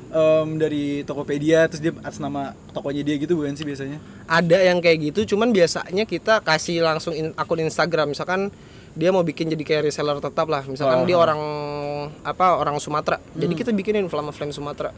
[0.09, 4.01] em, dari Tokopedia terus dia atas nama tokonya dia gitu bukan sih biasanya?
[4.25, 8.49] ada yang kayak gitu cuman biasanya kita kasih langsung in- akun Instagram misalkan
[8.91, 11.37] dia mau bikin jadi kayak reseller tetap lah misalkan dia orang
[12.21, 14.89] apa orang Sumatera jadi kita bikinin Flama Flame Sumatera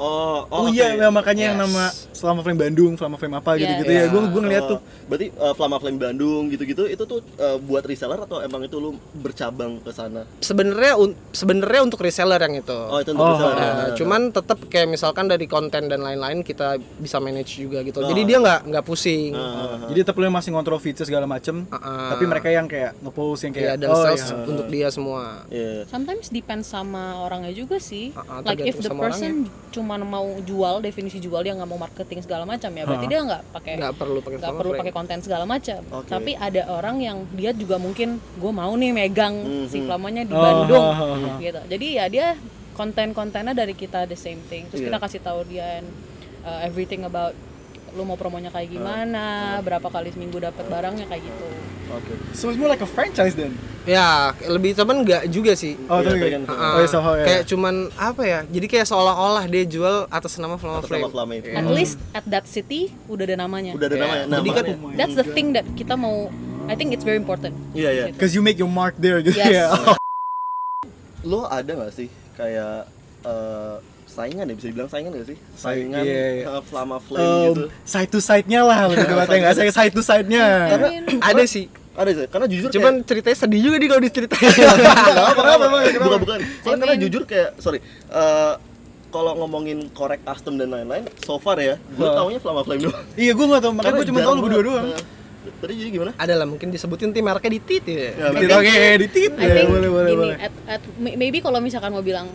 [0.00, 0.72] Oh, Oh, oke.
[0.72, 1.64] iya, ya, makanya yang Yes.
[1.66, 4.00] nama Selama Flame Bandung, Selama Flame apa Iya, gitu-gitu iya.
[4.00, 4.06] ya.
[4.08, 4.78] Gue gue ngeliat Oh, tuh.
[5.06, 8.90] Berarti uh, Flama Flame Bandung gitu-gitu itu tuh uh, buat reseller atau emang itu lu
[9.14, 10.24] bercabang ke sana?
[10.40, 13.56] sebenarnya un- sebenarnya untuk reseller yang itu Oh, itu untuk Oh, reseller.
[13.56, 13.94] Nah, ya.
[13.94, 18.06] cuman tetap kayak misalkan dari konten dan lain-lain kita bisa manage juga gitu Oh.
[18.06, 21.66] jadi dia nggak nggak pusing Ah, Jadi tetap lu yang masih ngontrol feature segala macem.
[21.70, 22.10] Ah.
[22.10, 24.36] Tapi mereka yang kayak ngepost yang Iya kayak dan oh sales iya.
[24.46, 25.84] untuk dia semua Iya.
[25.86, 28.12] Sometimes depends sama orangnya juga sih.
[28.12, 29.50] Ah, ah, like if the person
[29.90, 33.10] cuman mau jual definisi jual dia nggak mau marketing segala macam ya, berarti Ah.
[33.10, 35.80] dia nggak pakai nggak perlu pakai nggak perlu pakai konten segala macam.
[35.90, 36.06] Oke.
[36.06, 39.34] Tapi ada orang yang dia juga mungkin gue mau nih megang
[39.66, 39.86] si Mhm.
[39.90, 41.36] flamanya di Oh, Bandung oh, oh, oh.
[41.42, 41.58] gitu.
[41.66, 42.26] Jadi ya dia
[42.72, 44.70] konten-kontennya dari kita the same thing.
[44.70, 44.94] Terus Iya.
[44.94, 45.82] kita kasih tahu dia
[46.40, 47.34] uh, everything about
[47.92, 49.24] lu mau promonya kayak gimana,
[49.60, 51.46] berapa kali seminggu dapat barangnya kayak gitu.
[51.90, 52.12] Oke.
[52.32, 53.54] So it's more like a franchise then.
[53.80, 56.52] ya lebih teman nggak juga sih Oh, Iya, tapi tergantung.
[56.52, 57.24] oh, iya, somehow ya.
[57.24, 61.10] kayak cuman apa ya jadi kayak seolah-olah dia jual atas nama Flama Atas Flame nama
[61.10, 61.48] Flama itu.
[61.48, 63.72] At least at that city udah ada namanya.
[63.72, 64.04] Udah ada Iya.
[64.04, 64.24] namanya.
[64.36, 66.28] Jadi kan- makanya- That's the thing that kita mau
[66.68, 67.56] I think it's very important.
[67.72, 68.04] Iya, iya.
[68.14, 69.48] Cause you make your mark there gitu Yes.
[69.50, 69.66] ya.
[71.24, 72.84] Lo ada nggak sih kayak
[73.22, 75.38] eh, saingan ya bisa dibilang saingan nggak sih?
[75.52, 76.46] Saingan Iya, iya.
[76.48, 77.64] eh, Flama Flame Um, gitu.
[77.84, 80.44] side to side-nya lah lebih tepatnya nggak saya side to side-nya.
[81.20, 85.64] ada sih Ada sih, karena jujur cuman ceritanya sedih juga nih kalau diceritain kenapa kenapa
[85.84, 86.00] kenapa?
[86.00, 87.78] bukan bukan soalnya karena mean- jujur kayak sorry
[88.08, 88.54] eh,
[89.10, 93.32] kalau ngomongin korek custom dan lain-lain so far ya gue taunya Flama Flame doang Iya
[93.32, 94.86] gue nggak tahu makanya gue cuma tahu lu berdua doang.
[94.88, 95.02] Nah,
[95.58, 98.74] tadi jadi gimana ada lah mungkin disebutin tim mereknya di tit ya Ya, Di Oke,
[98.96, 100.36] di tit ya, boleh boleh boleh.
[100.38, 102.30] At, at, may- maybe kalau misalkan mau bilang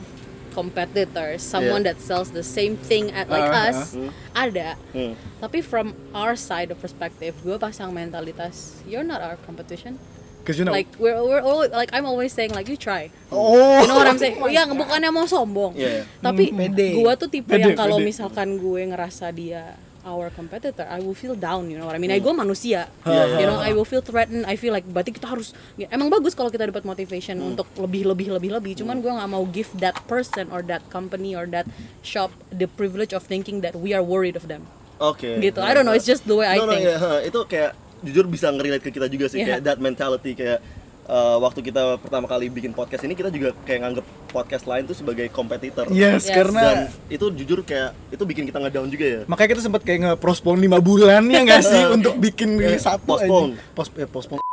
[0.56, 1.92] competitor, someone Yeah.
[1.92, 3.92] that sells the same thing at like Ah, us,
[4.32, 4.80] ada.
[4.96, 5.20] Hmm.
[5.44, 10.00] Tapi from our side of perspective, gue pasang mentalitas, you're not our competition.
[10.46, 10.72] Cause you know.
[10.72, 13.10] Like we're we're all, like I'm always saying like you try.
[13.34, 13.82] oh.
[13.82, 14.38] You know what I'm saying?
[14.54, 15.74] Yang bukannya mau sombong.
[15.74, 16.04] Iya, iya.
[16.22, 17.02] Tapi Pede.
[17.02, 19.74] gue tuh tipe Pede, yang kalau misalkan gue ngerasa dia
[20.06, 22.14] our competitor, I will feel down, you know what I mean?
[22.22, 24.46] Gue manusia, Iya, you know, I will feel threatened.
[24.46, 28.06] I feel like berarti kita harus, ya, emang bagus kalau kita dapat motivation untuk lebih
[28.06, 28.72] lebih lebih lebih.
[28.78, 31.66] Cuman gue nggak mau give that person or that company or that
[32.06, 34.64] shop the privilege of thinking that we are worried of them.
[35.02, 35.60] oke Gitu.
[35.60, 36.86] I don't know, it's just the way I no, no, think.
[36.86, 37.74] ya, ha, itu kayak
[38.06, 39.58] jujur bisa ngerelate ke kita juga sih Iya.
[39.58, 40.62] kayak that mentality kayak
[41.06, 44.94] eh, waktu kita pertama kali bikin podcast ini kita juga kayak nganggep podcast lain tuh
[44.94, 45.86] sebagai kompetitor.
[45.88, 46.34] Yes, Yes.
[46.34, 49.22] karena Dan itu jujur kayak itu bikin kita ngedown juga ya.
[49.26, 53.54] makanya kita sempat kayak nge-postpone 5 bulan ya nggak sih untuk bikin rilis satu Postpone.
[53.54, 53.74] aja.
[53.74, 54.45] Pos ya, postpone.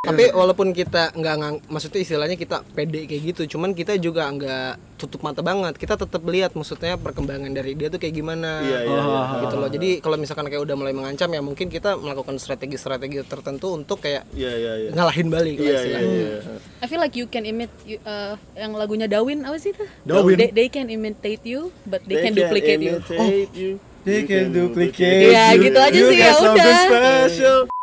[0.00, 4.96] Tapi walaupun kita nggak ngang- maksudnya istilahnya kita pede kayak gitu, cuman kita juga nggak
[4.96, 5.76] tutup mata banget.
[5.76, 8.64] Kita tetap lihat maksudnya perkembangan dari dia tuh kayak gimana.
[8.64, 9.22] Iya, iya, iya.
[9.44, 9.68] Gitu loh.
[9.68, 14.24] Jadi kalau misalkan kayak udah mulai mengancam ya mungkin kita melakukan strategi-strategi tertentu untuk kayak
[14.32, 14.90] Iya, iya, iya.
[14.96, 16.16] ngalahin balik lah Iya, iya, istilahnya.
[16.16, 16.38] iya.
[16.80, 19.84] I feel like you can imitate you, uh, yang lagunya Dawin apa sih itu?
[20.08, 20.40] Dawin.
[20.40, 23.04] They, they can imitate you, but they, can duplicate you.
[23.04, 23.70] imitate you.
[24.00, 25.28] They You can duplicate.
[25.28, 25.68] Iya, you.
[25.68, 27.79] gitu aja You sih, ya udah.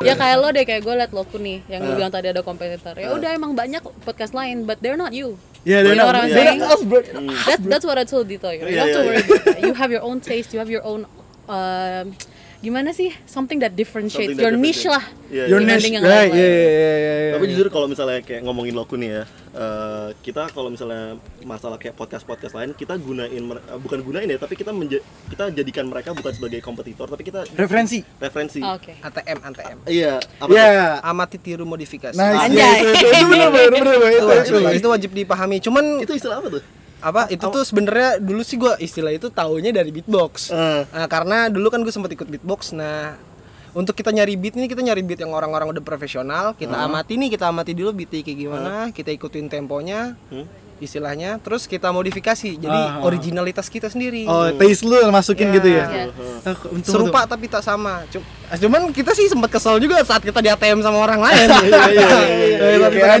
[0.00, 1.92] Ya kayak lo deh kayak gue liat Loku nih yang Ah.
[1.92, 2.96] lu bilang tadi ada kompetitor.
[2.96, 5.36] Ya udah emang banyak podcast lain, but they're not you.
[5.60, 6.60] Yeah, they're You know not- what I'm they're saying?
[6.64, 7.00] not us, bro.
[7.44, 8.48] That, that's what I told Dito.
[8.48, 9.20] You Iya, don't have to worry.
[9.60, 10.56] You have your own taste.
[10.56, 11.04] You have your own
[11.52, 12.16] um,
[12.60, 15.00] gimana sih something that differentiates Something that your niche lah.
[15.32, 15.68] Iya, Your iya.
[15.72, 16.28] niche, yang right?
[16.28, 17.32] Yeah, yeah, yeah, yeah, yeah.
[17.32, 21.96] Tapi jujur kalau misalnya kayak ngomongin Loku nih ya, eh, kita kalau misalnya masalah kayak
[21.96, 26.32] podcast-podcast lain, kita gunain eh, bukan gunain ya, tapi kita menja- kita jadikan mereka bukan
[26.32, 28.04] sebagai kompetitor, tapi kita referensi.
[28.18, 28.60] referensi.
[28.60, 28.92] Oh, Oke.
[28.98, 29.78] ATM, ATM.
[29.86, 30.66] Iya, apa Ya.
[31.00, 31.08] tuh?
[31.08, 32.12] Amati tiru modifikasi.
[32.12, 32.44] Nice.
[32.44, 32.78] Anjay.
[32.84, 33.70] Itu bener.
[33.72, 34.76] itu, Itu wajib, actually.
[34.76, 35.56] itu wajib dipahami.
[35.58, 36.62] Cuman Itu istilah apa tuh?
[37.00, 40.52] Apa itu tuh sebenarnya dulu sih gua istilah itu taunya dari beatbox.
[40.52, 40.82] Eh.
[40.84, 42.76] Nah, karena dulu kan gue sempat ikut beatbox.
[42.76, 43.16] Nah,
[43.72, 46.52] untuk kita nyari beat ini kita nyari beat yang orang-orang udah profesional.
[46.58, 50.14] Kita amati nih, kita amati dulu beatnya kayak gimana, kita ikutin temponya.
[50.28, 50.46] Hmm?
[50.80, 52.56] Istilahnya, terus kita modifikasi.
[52.56, 53.04] Jadi Ah.
[53.04, 54.24] originalitas kita sendiri.
[54.24, 55.54] Oh, taste lu masukin Iya.
[55.54, 55.84] gitu ya.
[55.84, 56.04] Iya.
[56.42, 58.00] Ah, untung Serupa tapi tak sama.
[58.08, 61.46] Cum- Cuman kita sih sempat kesel juga saat kita di ATM sama orang lain.
[61.60, 61.84] Iya,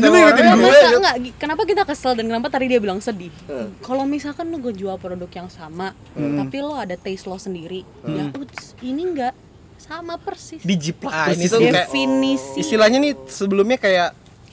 [0.00, 0.98] lu
[1.36, 3.30] kenapa kita kesel dan kenapa tadi dia bilang sedih?
[3.44, 3.70] Hmm.
[3.78, 8.24] Kalau misalkan lo gue jual produk yang sama, tapi lo ada taste lo sendiri, ya
[8.26, 8.40] Hmm.
[8.40, 9.34] uts, ini enggak
[9.76, 10.60] sama persis.
[10.60, 11.64] Dijiplak Ah, ini persis tuh ya.
[11.68, 12.56] kayak Definisi.
[12.58, 14.10] istilahnya nih sebelumnya kayak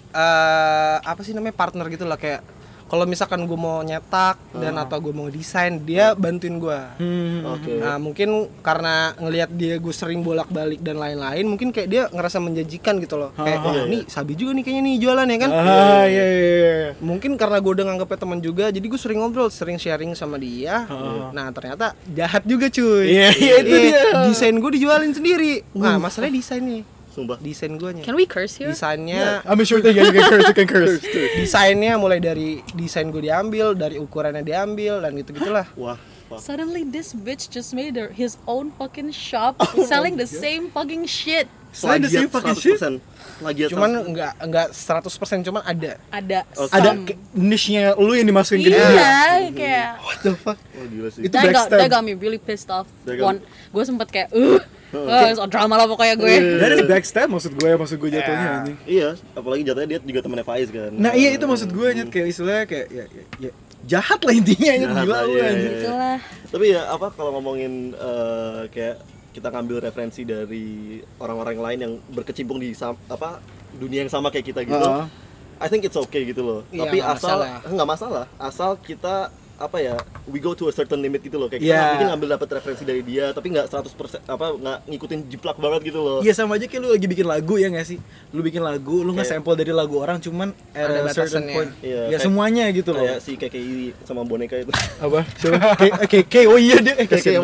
[0.09, 2.41] eh apa sih namanya partner gitu lah kayak
[2.87, 7.43] kalau misalkan gue mau nyetak dan atau gue mau desain dia bantuin gue Hmm.
[7.53, 7.77] Oke.
[7.77, 12.37] nah mungkin karena ngelihat dia gue sering bolak balik dan lain-lain mungkin kayak dia ngerasa
[12.37, 13.31] menjanjikan gitu loh.
[13.33, 15.51] Kayak oh nih sabi juga nih kayaknya nih jualan ya kan?
[15.51, 15.63] Ah,
[16.05, 16.75] iya, iya, iya.
[16.99, 20.87] mungkin karena gue udah nganggapnya teman juga jadi gue sering ngobrol sering sharing sama dia.
[21.29, 23.05] Nah ternyata jahat juga cuy.
[23.07, 24.23] Iya, iya, itu Iya, dia.
[24.25, 25.61] desain gue dijualin sendiri.
[25.73, 26.81] Nah masalahnya desainnya
[27.17, 27.41] Sumpah.
[27.41, 28.69] desain gue Can we curse here?
[28.69, 31.01] desainnya I'm sure that you can curse, you can curse.
[31.33, 35.97] desainnya mulai dari desain gue diambil dari ukurannya diambil dan gitu gitulah Wah.
[36.29, 36.37] fuck.
[36.37, 41.03] Suddenly this bitch just made her, his own fucking shop Oh selling the same fucking
[41.03, 41.49] shit.
[41.71, 42.77] Selain the same fucking shit.
[42.77, 43.01] 100%.
[43.37, 44.11] Plagiat cuman 100%.
[44.11, 47.05] nggak nggak 100% cuman ada Ada Ada some.
[47.05, 48.81] ke- niche-nya lu yang dimasukin ke dia.
[48.81, 49.17] Iya,
[49.53, 50.57] kayak What the fuck?
[50.73, 51.21] Oh, gila sih.
[51.23, 51.79] Itu that got, backstab.
[51.79, 52.89] that got me really pissed off.
[53.05, 54.57] Gue sempet kayak, uh,
[54.93, 56.35] uh, so drama lah pokoknya gue.
[56.57, 58.55] That is backstab maksud gue, maksud gue jatuhnya Ya.
[58.61, 58.77] anjing.
[58.83, 60.91] Iya, apalagi jatuhnya dia juga temennya Faiz kan.
[60.91, 63.51] Nah iya itu maksud gue nyet kayak istilahnya kayak ya, ya, ya,
[63.83, 65.71] jahat lah intinya nyet Jahat gila lah, lu iya, anjing.
[65.73, 65.79] iya.
[65.81, 66.17] Itulah.
[66.47, 68.95] Tapi ya apa kalau ngomongin eh, kayak
[69.31, 70.67] kita ngambil referensi dari
[71.17, 72.73] orang-orang lain yang berkecimpung di
[73.07, 73.37] apa
[73.77, 74.73] dunia yang sama kayak kita gitu.
[74.81, 75.05] Heeh.
[75.57, 76.61] I think it's okay gitu loh.
[76.69, 77.49] Iya, Tapi nggak asal masalah.
[77.65, 78.25] nggak masalah.
[78.37, 79.15] Asal kita
[79.57, 81.73] apa ya we go to a certain limit gitu loh kayak Iya.
[81.73, 85.81] kita mungkin ngambil dapat referensi dari dia tapi nggak 100% apa nggak ngikutin jiplak banget
[85.85, 87.97] gitu loh Iya sama aja kayak lu lagi bikin lagu ya gak sih?
[88.29, 91.71] Lu bikin lagu, lu Kayak- nge-sample dari lagu orang cuman at Ada a certain point.
[91.79, 93.01] Iya, ya kayak- semuanya gitu loh.
[93.01, 94.69] kayak si KKI sama boneka itu
[95.05, 95.25] Apa?
[95.35, 95.57] Siapa?
[95.81, 97.37] K- K K oh iya dia KKI.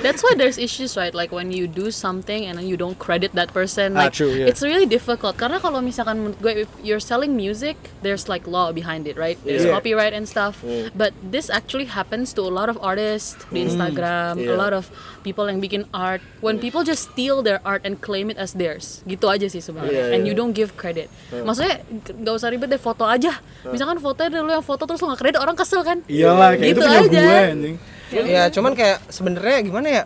[0.00, 1.12] That's why there's issues, right?
[1.12, 3.92] Like when you do something and then you don't credit that person.
[3.92, 4.46] Ah, Like true, yeah.
[4.46, 5.36] it's really difficult.
[5.36, 9.36] Karena kalau misalkan menurut gue, if you're selling music, there's like law behind it, right?
[9.42, 9.74] There's Yeah.
[9.74, 10.60] copyright and stuff.
[10.92, 14.54] But this actually happens to a lot of artists di Instagram, a Yeah.
[14.54, 14.88] lot of
[15.20, 16.18] people yang bikin art.
[16.38, 19.92] When people just steal their art and claim it as theirs, gitu aja sih sebenarnya.
[20.04, 20.28] Yeah, and yeah.
[20.28, 21.06] you don't give credit.
[21.30, 23.38] Maksudnya g- nggak usah ribet deh foto aja.
[23.64, 26.00] Misalkan fotonya dari lu yang foto terus lu nggak kredit orang kesel kan?
[26.04, 27.20] Iyalah kayak Gitu itu punya aja.
[27.20, 27.76] gue anjing.
[28.10, 30.02] ya cuman kayak sebenarnya gimana ya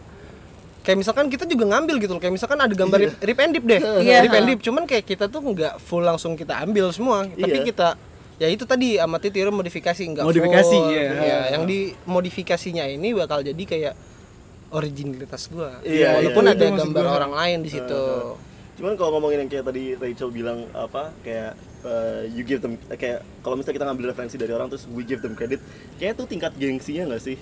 [0.81, 3.65] kayak misalkan kita juga ngambil gitu loh kayak misalkan ada gambar rip, rip and dip
[3.65, 4.21] deh Iya.
[4.21, 7.65] rip and dip cuman kayak kita tuh nggak full langsung kita ambil semua tapi Iya.
[7.65, 7.89] kita
[8.35, 10.91] ya itu tadi amati tiru modifikasi nggak Modifikasi, full.
[10.91, 11.11] iya.
[11.15, 13.95] Ya, yang di modifikasinya ini bakal jadi kayak
[14.75, 16.53] originalitas gua Iya, walaupun iya.
[16.59, 18.03] ada gambar orang lain di situ
[18.75, 21.55] Cuman kalau ngomongin yang kayak tadi Rachel bilang apa kayak
[21.87, 25.23] uh, you give them kayak kalau misalnya kita ngambil referensi dari orang terus we give
[25.23, 25.63] them credit,
[25.95, 27.39] kayak itu tingkat gengsinya nggak sih?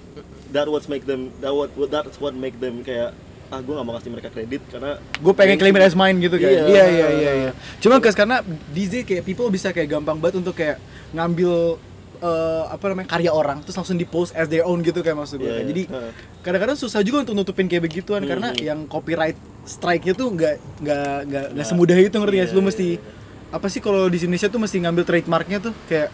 [0.52, 3.16] That what make them that what that's what make them kayak
[3.52, 6.34] ah gue gak mau kasih mereka kredit karena gue pengen claim it as mine gitu
[6.34, 6.64] kan Iya.
[6.64, 8.40] iya iya iya iya cuma guys karena
[8.72, 10.80] DJ kayak people bisa kayak gampang banget untuk kayak
[11.12, 11.76] ngambil
[12.18, 15.36] eh, apa namanya karya orang terus langsung di post as their own gitu kayak maksud
[15.36, 15.58] gue Iya, kan.
[15.58, 15.68] iya.
[15.68, 16.10] jadi Heeh.
[16.40, 21.46] kadang-kadang susah juga untuk nutupin kayak begituan karena yang copyright strike-nya tuh nggak nggak nggak
[21.52, 22.88] nggak semudah itu ngerti ya Iya, lu iya, mesti
[23.52, 26.08] apa sih kalau di Indonesia tuh mesti ngambil trademarknya tuh kayak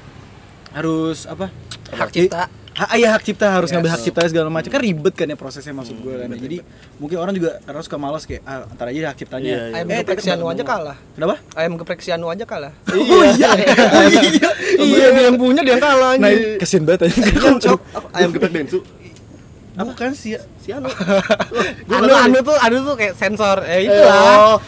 [0.70, 1.48] harus apa
[1.88, 2.50] Hak cipta.
[2.78, 4.70] Ha, iya hak cipta harus ngambil hak cipta segala macam.
[4.70, 6.38] Kan ribet kan ya prosesnya maksud gue kan ya.
[6.38, 6.56] jadi
[7.02, 9.50] mungkin orang juga karena suka malas kayak ah, antar aja hak ciptanya.
[9.50, 9.74] Iya, iya.
[9.82, 10.96] Ayam Eh, geprek si Anu nggak aja kalah.
[11.18, 11.34] kenapa?
[11.58, 12.72] Ayam geprek si Anu aja kalah.
[12.94, 13.50] oh iya.
[13.50, 14.50] Oh iya.
[14.78, 16.30] Iya, dia yang punya dia yang kalah nah
[16.62, 17.18] kesian banget aja.
[17.58, 18.08] Cok, apa?
[18.14, 18.78] ayam geprek bensu
[19.78, 20.90] bukan sih ya si anu.
[21.94, 23.62] Anu, anu tuh, anu tuh kayak sensor.
[23.62, 24.58] Eh itulah.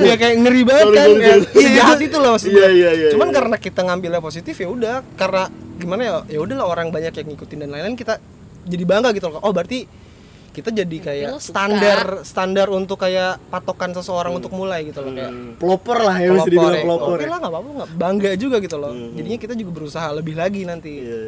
[0.00, 1.08] Ya kayak ngeri banget Sorry, kan.
[1.08, 1.64] sorry, sorry.
[1.64, 2.68] Sejahat itu loh maksud Iya, gua.
[2.70, 3.34] iya, iya, Cuman iya.
[3.34, 5.42] karena kita ngambilnya positif ya udah karena
[5.74, 8.18] gimana ya ya udahlah orang banyak yang ngikutin dan lain-lain kita
[8.64, 9.40] jadi bangga gitu loh.
[9.40, 9.84] Oh berarti
[10.50, 11.50] kita jadi kayak lo suka.
[11.50, 16.46] standar standar untuk kayak patokan seseorang untuk mulai gitu loh kayak pelopor lah ya mesti
[16.46, 16.82] pelopor dibilang ya.
[16.86, 17.28] pelopor Oke ya.
[17.28, 18.92] lah nggak apa-apa nggak bangga juga gitu loh.
[18.94, 19.18] Hmm.
[19.18, 20.92] Jadinya kita juga berusaha lebih lagi nanti.
[21.02, 21.22] Iya.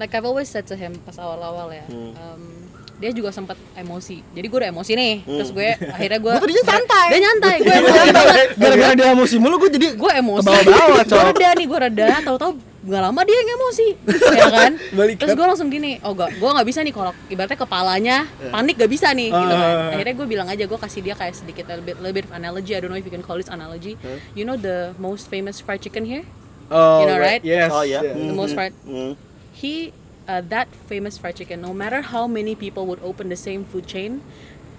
[0.00, 2.69] like I've always said to him pas awal-awal ya um,
[3.00, 4.20] dia juga sempat emosi.
[4.30, 5.14] Jadi gue udah emosi nih.
[5.24, 7.06] Terus gue akhirnya gue Gua tadinya santai.
[7.08, 7.54] dia nyantai.
[7.58, 8.48] Gue emosi banget.
[8.54, 10.46] Gara-gara dia emosi mulu gue jadi gue emosi.
[10.46, 12.08] Kebawa-bawa, gue reda nih gue reda.
[12.22, 13.88] Tahu-tahu gak lama dia yang emosi.
[14.40, 14.72] Ya kan?
[15.16, 18.16] Terus gue langsung gini oh gak gue nggak bisa nih kalau ibaratnya kepalanya
[18.48, 19.68] panik gak bisa nih gitu kan.
[19.76, 19.92] Ah.
[19.92, 22.32] akhirnya gue bilang aja gue kasih dia kayak sedikit a little bit, little bit of
[22.32, 22.72] analogy.
[22.72, 23.96] I don't know if you can call this analogy.
[24.32, 26.24] You know the most famous fried chicken here?
[26.68, 27.40] Oh You know, right?
[27.42, 27.68] yes.
[27.68, 28.04] Oh ya.
[28.04, 29.16] the most fried Hmm.
[29.50, 29.90] he
[30.30, 33.82] uh, that famous fried chicken no matter how many people would open the same food
[33.84, 34.22] chain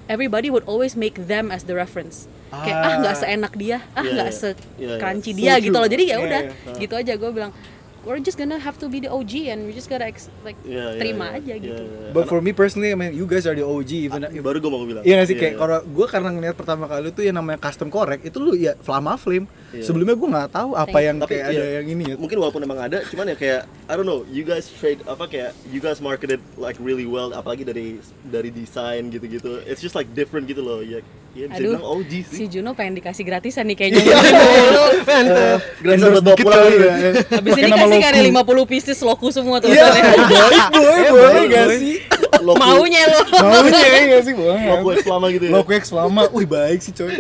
[0.08, 4.12] everybody would always make them as the reference kayak ah nggak seenak dia ah Iya,
[4.16, 4.36] nggak iya.
[4.36, 5.20] se Iya, iya.
[5.24, 5.84] So dia gitu true.
[5.84, 6.80] loh jadi ya Iya, udah iya.
[6.80, 7.52] gitu aja gue bilang
[8.02, 10.98] we're just gonna have to be the OG and we just gotta ex- like Iya,
[10.98, 11.38] iya, terima iya.
[11.38, 12.10] aja Iya, gitu iya.
[12.12, 14.72] but for me personally I mean you guys are the OG even Ah, baru gue
[14.72, 15.60] mau bilang Iya gak sih kayak iya.
[15.60, 19.14] kalau gue karena ngeliat pertama kali tuh yang namanya custom korek itu lu ya Flama
[19.16, 19.46] Flame.
[19.72, 19.86] Iya.
[19.86, 22.16] Sebelumnya gue nggak tahu apa Thank yang Tapi kayak iya, ada yang ini ya.
[22.18, 25.54] mungkin walaupun emang ada cuman ya kayak I don't know you guys trade apa kayak
[25.70, 30.50] you guys marketed like really well apalagi dari dari desain gitu-gitu it's just like different
[30.50, 31.00] gitu loh ya
[31.32, 34.04] ya bisa aduh bilang OG si sih Juno pengen dikasih gratisan nih kayaknya
[35.08, 35.60] Mantep.
[35.80, 36.94] Gratisan buat bawa pulang ya.
[37.32, 38.04] habis ini kasih loku.
[38.04, 41.96] kayak 50 pieces loku semua tuh Iya, boleh, boleh, boleh gak sih?
[42.42, 44.34] Loku- maunya lo Maunya ya gak sih?
[44.34, 44.60] Boleh.
[44.68, 47.16] Loku X lama gitu ya Loku X Flama, wih baik sih coy.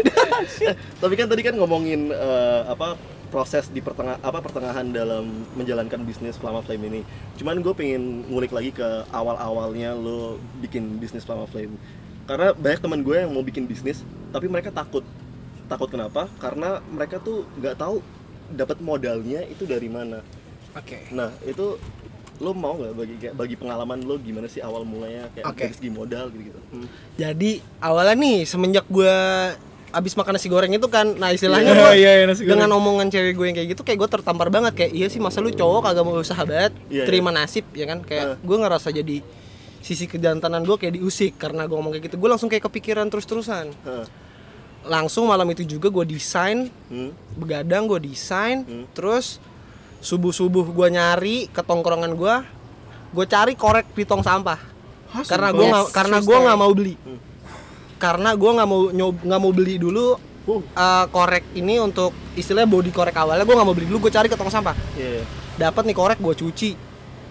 [1.02, 5.24] tapi kan tadi kan ngomongin eh, apa proses di pertengah apa pertengahan dalam
[5.56, 7.02] menjalankan bisnis Flama Flame ini.
[7.38, 11.80] Cuman gue pengen ngulik lagi ke awal-awalnya lo bikin bisnis Flama Flame.
[12.26, 15.04] Karena banyak teman gue yang mau bikin bisnis, tapi mereka takut.
[15.68, 16.28] Takut kenapa?
[16.38, 18.00] Karena mereka tuh nggak tahu
[18.52, 20.20] dapat modalnya itu dari mana.
[20.76, 21.08] Oke.
[21.12, 21.80] Nah itu
[22.42, 25.62] lo mau nggak bagi kayak bagi pengalaman lo gimana sih awal mulanya kayak Oke.
[25.62, 26.60] dari segi modal gitu gitu.
[27.16, 29.16] Jadi awalnya nih semenjak gue
[29.92, 32.64] abis makan nasi goreng itu kan, nah istilahnya gua iya, iya, nasi goreng.
[32.64, 35.44] dengan omongan cewek gue yang kayak gitu, kayak gue tertampar banget kayak iya sih masa
[35.44, 38.36] lu cowok kagak mau usaha banget, Iya, terima nasib ya kan, kayak Eh.
[38.40, 39.20] gue ngerasa jadi
[39.82, 43.74] sisi kejantanan gue kayak diusik karena gue ngomong kayak gitu, gue langsung kayak kepikiran terus-terusan.
[43.82, 44.06] Hah.
[44.82, 47.13] Langsung malam itu juga gue desain, Hmm.
[47.36, 48.86] begadang gue desain, Hmm.
[48.94, 49.38] terus
[50.00, 52.36] subuh subuh gue nyari ke tongkrongan gue,
[53.12, 54.58] gue cari korek di tong sampah,
[55.26, 57.20] karena gue Yes, karena gue nggak mau beli, Hmm.
[57.98, 60.58] karena gue nggak mau nyob nggak mau beli dulu Uh.
[60.58, 64.26] eh, korek ini untuk istilahnya body korek awalnya gue nggak mau beli dulu gue cari
[64.26, 65.22] ke tong sampah, Iya.
[65.22, 65.24] iya.
[65.58, 66.74] dapat nih korek gue cuci,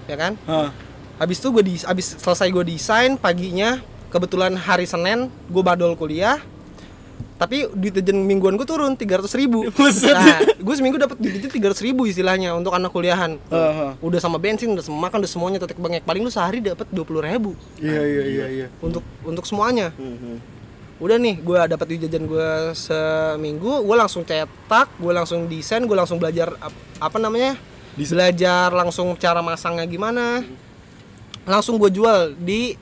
[0.06, 0.38] ya kan?
[0.46, 0.70] Hah.
[1.20, 3.76] Habis itu gue di habis selesai gue desain paginya
[4.08, 6.40] kebetulan hari Senin gue badol kuliah.
[7.36, 9.64] Tapi duit jajan mingguan gue turun tiga ratus ribu.
[10.16, 13.36] Nah gue seminggu dapat duit jajan tiga ratus ribu istilahnya untuk anak kuliahan.
[13.52, 14.00] Aha.
[14.00, 17.04] udah sama bensin udah sama makan udah semuanya tetek bengek paling lu sehari dapat dua
[17.04, 17.52] puluh ribu.
[17.76, 18.66] Iya, iya, iya, iya.
[18.80, 19.92] untuk untuk semuanya.
[20.00, 20.36] Hmm, hmm.
[21.00, 25.96] udah nih gue dapat duit jajan gue seminggu gue langsung cetak gue langsung desain gue
[25.96, 27.56] langsung belajar ap- apa namanya?
[27.92, 30.44] Belajar langsung cara masangnya gimana
[31.48, 32.76] langsung gue jual di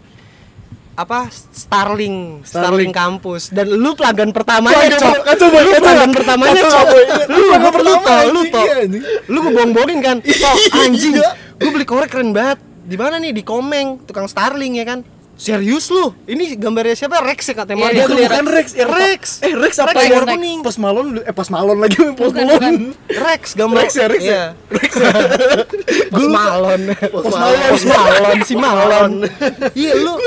[0.99, 2.90] apa Starling Starling.
[2.90, 5.14] Kampus dan lu pelanggan pertamanya Cok.
[5.23, 6.87] kacau banget, lu pelanggan pertamanya Cok.
[6.90, 6.99] lu
[7.38, 8.64] lu lu pertama, tau lu tau.
[8.66, 8.75] Iya,
[9.31, 10.16] lu gue bohong-bohongin kan?
[10.42, 11.14] Tok, anjing.
[11.59, 12.59] Gue beli korek keren banget.
[12.88, 13.31] Di mana nih?
[13.31, 16.11] Di Komeng tukang Starling ya kan serius lu?
[16.24, 17.22] Ini gambarnya siapa?
[17.22, 19.22] Rex ya katanya Iya, tuh dia, bukan Rex, ya, Rex.
[19.38, 20.03] Eh Rex apa Rex.
[20.03, 20.35] yang warna Rex.
[20.35, 22.46] kuning Pas malon, eh pas malon lagi Pas malon.
[22.51, 22.74] bukan.
[23.09, 23.77] Rex gambar.
[23.79, 24.29] Rex ya, Rex ya?
[24.29, 24.44] Iya.
[26.09, 27.55] Pos malon Pos Pos malon.
[27.55, 29.12] malon Pos malon si malon
[29.72, 30.18] iya lu.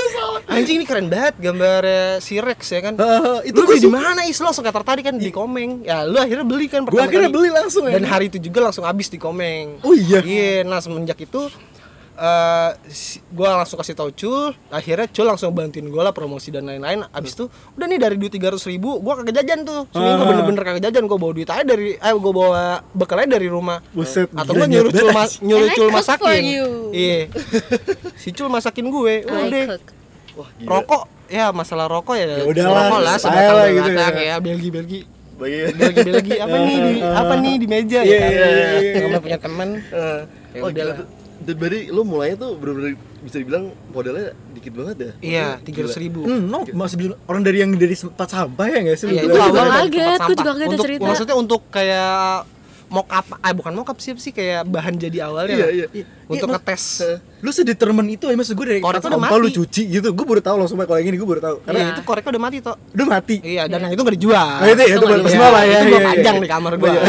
[0.47, 2.93] Anjing ini keren banget gambarnya si Rex ya kan.
[3.41, 4.39] Itu lu gua di mana is?
[4.39, 5.83] Lo langsung tertarik kan di Komeng.
[5.83, 7.35] Ya lu akhirnya beli kan Gua pertama akhirnya kali.
[7.37, 7.95] beli langsung ya.
[7.95, 9.79] dan hari itu juga langsung habis di Komeng.
[9.81, 10.19] Oh iya?
[10.21, 11.51] iya nah semenjak itu
[12.13, 16.63] eh si- gua langsung kasih tau Cul akhirnya Cul langsung bantuin gua lah promosi dan
[16.63, 17.07] lain-lain.
[17.07, 19.87] Abis itu udah nih dari duit tiga ribu gua kagak jajan tuh.
[19.89, 20.27] Seminggu Ah.
[20.27, 23.79] bener-bener kagak jajan gua bawa duit aja dari eh gua bawa bekalnya dari rumah.
[23.89, 26.41] Buset, atau gua nyuruh Cul ma- nyuruh Cul masakin.
[26.91, 27.19] iya.
[28.15, 29.13] Si Cul masakin gue.
[29.23, 29.77] Udah
[30.31, 30.69] Wah, gila.
[30.69, 31.03] rokok.
[31.27, 34.07] Ya masalah rokok ya, Ya udahlah, rokok lah sebatang lah gitu ya.
[34.11, 34.35] ya.
[34.37, 34.99] Belgi Belgi.
[35.33, 36.03] Belgi.
[36.05, 36.93] Belgi apa nih di
[37.23, 38.19] apa nih di meja Iya, ya?
[38.19, 38.67] Kan iya, iya,
[39.01, 39.17] iya.
[39.17, 40.19] Punya teman Eh,
[40.51, 41.07] Ya oh, udah.
[41.41, 45.11] Dan berarti lu mulainya tuh bener-bener bisa dibilang modalnya dikit banget ya?
[45.19, 48.95] iya tiga ratus ribu Hmm, no, maksud orang dari yang dari tempat sampah ya nggak
[48.95, 49.05] sih?
[49.07, 50.29] Iya, itu awal Kaget, tempat gua sampah.
[50.31, 51.03] juga kaget untuk, cerita.
[51.03, 52.45] Maksudnya untuk kayak
[52.87, 55.55] mock up, eh bukan mock up sih sih kayak bahan jadi awalnya.
[55.55, 55.71] Iya, lah.
[55.71, 55.85] iya.
[56.27, 56.83] Untuk Iya, ngetes.
[57.39, 59.57] Lu sedetermin itu ya maksud gue dari Korek udah sampah lu mati.
[59.57, 60.07] cuci gitu.
[60.11, 61.55] Gue baru tahu langsung kalau yang ini gue baru tahu.
[61.63, 62.75] Karena Karena itu koreknya udah mati toh.
[62.75, 63.35] udah mati.
[63.41, 64.47] Iya, dan yang itu nggak dijual.
[64.59, 66.43] Oh, itu ya, itu buat personal lah ya, Itu iya, gua iya, panjang iya.
[66.43, 66.71] di kamar.
[66.75, 67.01] Iya.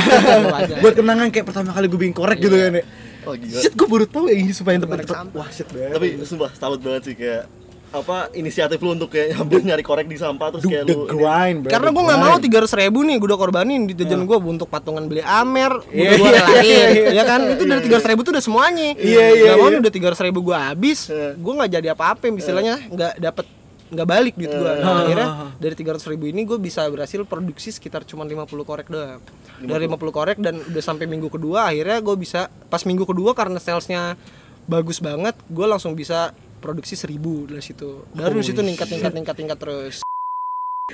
[0.48, 0.78] Panjang.
[0.80, 2.84] Buat kenangan kayak pertama kali gue bikin korek gitu kan ya.
[3.22, 3.60] Oh gila.
[3.62, 5.06] Shit, gue baru tahu yang ini supaya tempat.
[5.30, 5.94] Wah, shit banget.
[5.94, 7.46] Tapi sumpah salut banget sih kayak
[7.92, 11.68] apa inisiatif lu untuk kayak hampir nyari korek di sampah terus kayak the lu grind,
[11.68, 11.70] bro.
[11.76, 14.64] Karena gue nggak mau tiga ratus ribu nih, gue udah korbanin di jajan gue untuk
[14.72, 17.08] patungan beli Amer, Iya, udah gue iya, relain, iya, iya.
[17.20, 17.40] ya kan?
[17.52, 18.96] Itu dari tiga ratus ribu tuh udah semuanya.
[18.96, 19.72] Iya, iya, Gak mau iya.
[19.76, 20.98] nih udah tiga ratus ribu gue habis,
[21.36, 23.46] gue nggak jadi apa-apa, istilahnya nggak dapet
[23.92, 24.72] nggak balik duit gue.
[24.80, 25.28] Nah, akhirnya
[25.60, 29.20] dari tiga ratus ribu ini gue bisa berhasil produksi sekitar cuma 50 korek doang.
[29.60, 33.60] Dari 50 korek dan udah sampai minggu kedua akhirnya gue bisa pas minggu kedua karena
[33.60, 34.16] salesnya
[34.64, 36.32] bagus banget, gue langsung bisa
[36.64, 38.08] produksi seribu dari situ.
[38.16, 39.96] Dari situ ningkat ningkat ningkat ningkat terus.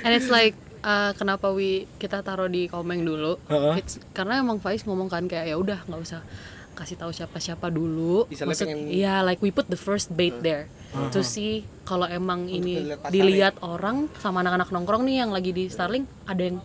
[0.03, 3.39] And it's like uh, kenapa we kita taruh di komeng dulu?
[3.47, 3.79] Heeh.
[3.79, 6.21] It's karena emang Faiz ngomong kan kayak ya udah nggak usah
[6.79, 8.23] kasih tahu siapa-siapa dulu.
[8.31, 10.71] Maksud, pengen- iya like we put the first bait there
[11.11, 15.67] to see kalau emang ini dilihat dilihat orang sama anak-anak nongkrong nih yang lagi di
[15.69, 16.57] Starling ada yang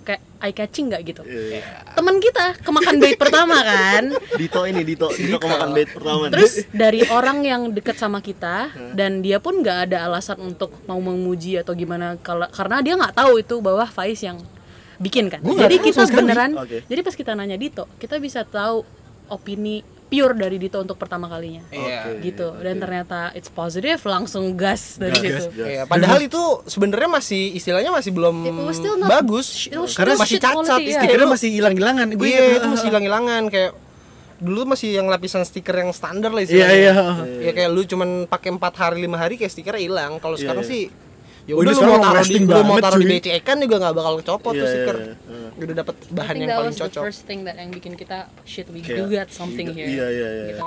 [0.00, 1.22] kayak eye catching nggak gitu.
[1.28, 1.60] Iya.
[1.92, 4.16] Teman kita kemakan bait pertama kan.
[4.40, 6.32] Dito ini Dito, Dito kemakan bait pertama nih.
[6.34, 10.98] Terus dari orang yang deket sama kita dan dia pun nggak ada alasan untuk mau
[10.98, 14.40] memuji atau gimana kalau karena dia nggak tahu itu bahwa Faiz yang
[15.00, 15.40] bikin kan.
[15.44, 16.50] Gua Jadi kita beneran.
[16.56, 16.84] Oke.
[16.84, 18.84] Jadi pas kita nanya Dito, kita bisa tahu
[19.30, 21.62] opini pure dari Dito untuk pertama kalinya.
[21.70, 22.18] Iya.
[22.18, 22.50] Gitu.
[22.58, 25.54] Dan ternyata it's positive langsung gas dari situ.
[25.54, 28.42] Iya, padahal itu sebenarnya masih istilahnya masih belum
[28.98, 29.70] not- bagus.
[29.70, 30.98] it was Karena masih cacat iya.
[30.98, 32.06] stikernya masih hilang-hilangan.
[32.18, 33.72] Gue Iya, itu masih hilang-hilangan kayak
[34.40, 36.74] dulu masih yang lapisan stiker yang standar lah istilahnya.
[36.74, 36.94] Iya,
[37.38, 37.46] iya.
[37.46, 40.12] Ya kayak lu cuman pakai 4 hari 5 hari kayak stikernya hilang.
[40.18, 40.70] Kalau sekarang iya.
[40.74, 40.82] sih
[41.42, 43.06] ya Oh, udah lu mau taruh di lu mau taruh di.
[43.10, 44.96] BCE kan juga nggak bakal copot tuh Iya, stiker.
[44.96, 45.48] iya, iya.
[45.56, 47.02] Udah dapet bahan yang paling was the cocok.
[47.02, 49.86] first thing that yang bikin kita shit we Kayak- do got something here.
[49.86, 50.44] Iya, iya, iya.
[50.50, 50.62] Gitu.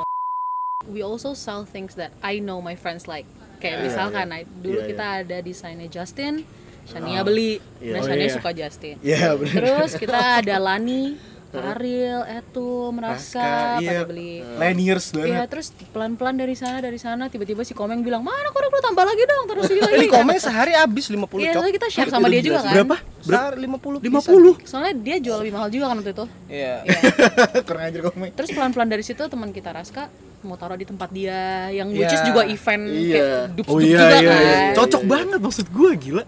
[0.86, 3.24] We also sell things that I know my friends like.
[3.58, 4.38] Kayak Iya, misalkan iya.
[4.40, 6.44] I- dulu Iya, kita ada desainnya Justin,
[6.84, 7.90] Shania beli, Iya.
[7.90, 8.36] nah Oh, Shania iya.
[8.36, 8.96] suka Justin.
[9.00, 9.56] Iya, bener.
[9.56, 11.16] Terus kita ada Lani,
[11.54, 14.02] Ariel, Etu, Meraska, iya.
[14.02, 14.42] pada beli.
[14.58, 15.48] Lanyers Iya, banget.
[15.52, 19.24] terus pelan-pelan dari sana dari sana tiba-tiba si Komeng bilang, "Mana korek lu tambah lagi
[19.24, 21.70] dong, terus ini lagi." Ini komen sehari habis 50 Iya, cok.
[21.70, 22.74] kita share sama dia juga kan.
[22.74, 22.96] Berapa?
[23.20, 24.54] Sehari 50 50.
[24.66, 26.26] Soalnya dia jual lebih mahal juga kan waktu itu.
[26.50, 26.76] Iya.
[26.84, 27.00] Iya.
[27.68, 28.30] Kurang ajar komen.
[28.34, 30.10] Terus pelan-pelan dari situ teman kita Raska
[30.44, 32.16] mau taruh di tempat dia yang which Iya.
[32.16, 33.14] is juga event Iya.
[33.14, 34.40] kayak dup Oh iya, juga iya, kan.
[34.40, 34.58] iya.
[34.76, 36.24] Cocok banget maksud gue, gila.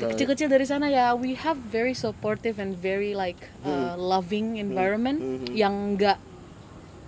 [0.00, 5.18] Kecil-kecil dari sana ya we have very supportive and very like uh, loving environment
[5.50, 6.18] yang enggak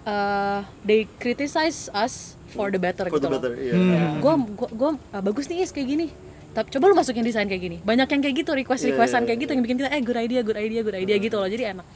[0.04, 3.74] uh, they criticize us for the better For gitu the better, iya.
[4.18, 6.06] Gua gua, gua ah, bagus nih is kayak gini.
[6.52, 7.76] Tapi coba lu masukin desain kayak gini.
[7.80, 10.40] Banyak yang kayak gitu, request-requestan Iya, iya, kayak gitu yang bikin kita eh good idea,
[10.44, 11.48] good idea, good idea gitu loh.
[11.48, 11.86] Jadi enak.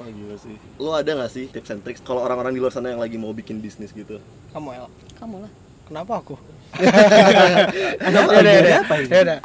[0.00, 0.56] Oh gila sih.
[0.80, 3.36] Lo ada gak sih tips and tricks kalau orang-orang di luar sana yang lagi mau
[3.36, 4.16] bikin bisnis gitu?
[4.56, 4.88] Kamu El.
[5.20, 5.52] Kamu lah.
[5.84, 6.40] Kenapa aku?
[8.08, 8.30] Kenapa?
[8.32, 8.74] ya udah, ya udah.
[8.80, 9.36] Apa ini?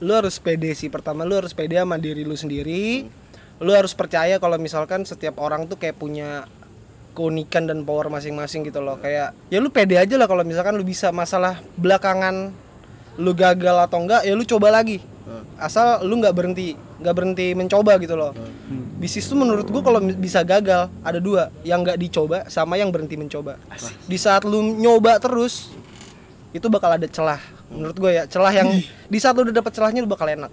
[0.00, 0.88] Lu harus pede sih.
[0.88, 3.04] Pertama lu harus pede sama diri lu sendiri.
[3.60, 6.48] Lu harus percaya kalau misalkan setiap orang tuh kayak punya
[7.12, 8.96] keunikan dan power masing-masing gitu loh.
[8.96, 12.48] Kayak ya lu pede aja lah kalau misalkan lu bisa masalah belakangan
[13.20, 15.04] lu gagal atau enggak ya lu coba lagi.
[15.60, 18.32] Asal lu nggak berhenti, nggak berhenti mencoba gitu loh.
[18.96, 23.20] Bisnis tuh menurut gua kalau bisa gagal ada dua, yang nggak dicoba sama yang berhenti
[23.20, 23.60] mencoba.
[24.08, 25.68] Di saat lu nyoba terus
[26.56, 27.38] itu bakal ada celah.
[27.70, 30.50] Menurut gue ya celah yang di saat lu udah dapet celahnya lu bakal enak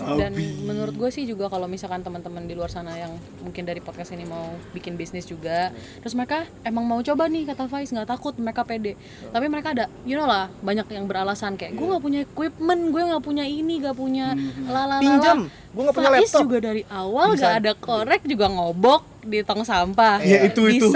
[0.00, 0.32] Dan
[0.64, 3.12] menurut gue sih juga kalau misalkan teman-teman di luar sana yang
[3.44, 7.68] mungkin dari podcast ini mau bikin bisnis juga, terus mereka emang mau coba nih kata
[7.68, 8.96] Faiz nggak takut mereka pede,
[9.28, 13.02] tapi mereka ada, you know lah banyak yang beralasan kayak gue nggak punya equipment, gue
[13.12, 14.32] nggak punya ini, nggak punya
[14.64, 15.02] lalala.
[15.02, 15.38] Pinjam.
[15.72, 16.42] Gua nggak punya Faiz laptop.
[16.46, 20.20] juga dari awal nggak ada korek juga ngobok di tong sampah.
[20.20, 20.88] Iya, itu, itu.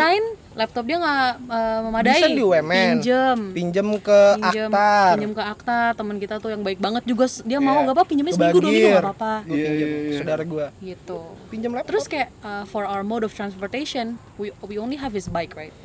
[0.56, 2.10] Laptop dia nggak eh, memadai.
[2.16, 2.88] Desain di UMN.
[2.96, 3.38] Pinjem.
[3.52, 7.58] pinjam ke pinjem aktar pinjem ke akta teman kita tuh yang baik banget juga dia
[7.58, 7.84] mau Iya.
[7.84, 11.90] nggak apa pinjemnya seminggu dua minggu nggak apa-apa Gua pinjam saudara gue gitu pinjam laptop
[11.90, 15.76] terus kayak uh, for our mode of transportation we we only have his bike right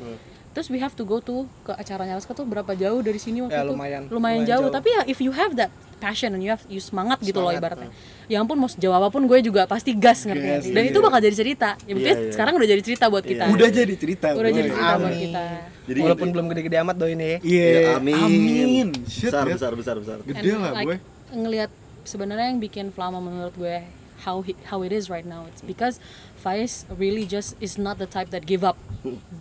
[0.50, 3.52] terus we have to go to ke acaranya Alaska tuh berapa jauh dari sini waktu
[3.52, 4.02] Ya, itu lumayan.
[4.04, 4.62] lumayan Lumayan jauh.
[4.62, 4.72] jauh.
[4.72, 5.68] tapi ya if you have that
[6.02, 7.94] passion and you have you semangat gitu loh ibaratnya
[8.26, 10.74] ya ampun mau sejauh apa pun gue juga pasti gas ngerti sih?
[10.74, 12.32] dan itu bakal jadi cerita ya buktinya Iya, iya.
[12.34, 14.28] sekarang udah jadi cerita buat kita Udah jadi cerita.
[14.32, 14.52] udah boy.
[14.52, 15.22] jadi cerita buat Amin.
[15.24, 15.44] kita
[15.82, 17.38] Jadi Walaupun belum gede-gede amat doain ya.
[17.42, 17.66] Iya.
[17.66, 18.14] Ya, amin.
[18.16, 18.88] Amin.
[19.04, 19.54] Shit, besar, ya.
[19.58, 20.16] besar, besar, besar.
[20.22, 20.98] Gede And, lah, like, boy.
[21.32, 21.70] ngelihat
[22.02, 23.82] sebenarnya yang bikin Flama menurut gue
[24.22, 25.44] how he- how it is right now.
[25.46, 25.98] It's because
[26.36, 28.74] Faiz really just is not the type that give up.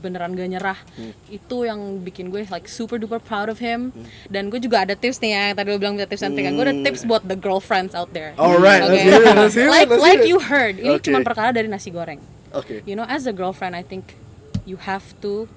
[0.01, 0.79] Beneran gak nyerah.
[1.27, 3.93] Itu yang bikin gue like super duper proud of him.
[4.25, 6.51] Dan gue juga ada tips nih ya yang tadi lo bilang tips and kan.
[6.51, 8.33] gue ada tips buat the girlfriends out there.
[8.35, 9.05] Alright, Okay?
[9.05, 10.31] let's hear it, let's hear it, like let's like hear it.
[10.31, 11.09] you heard ini Okay.
[11.09, 12.17] cuma perkara dari nasi goreng.
[12.51, 12.83] Oke.
[12.83, 14.17] you know as a girlfriend I think
[14.67, 15.47] you have to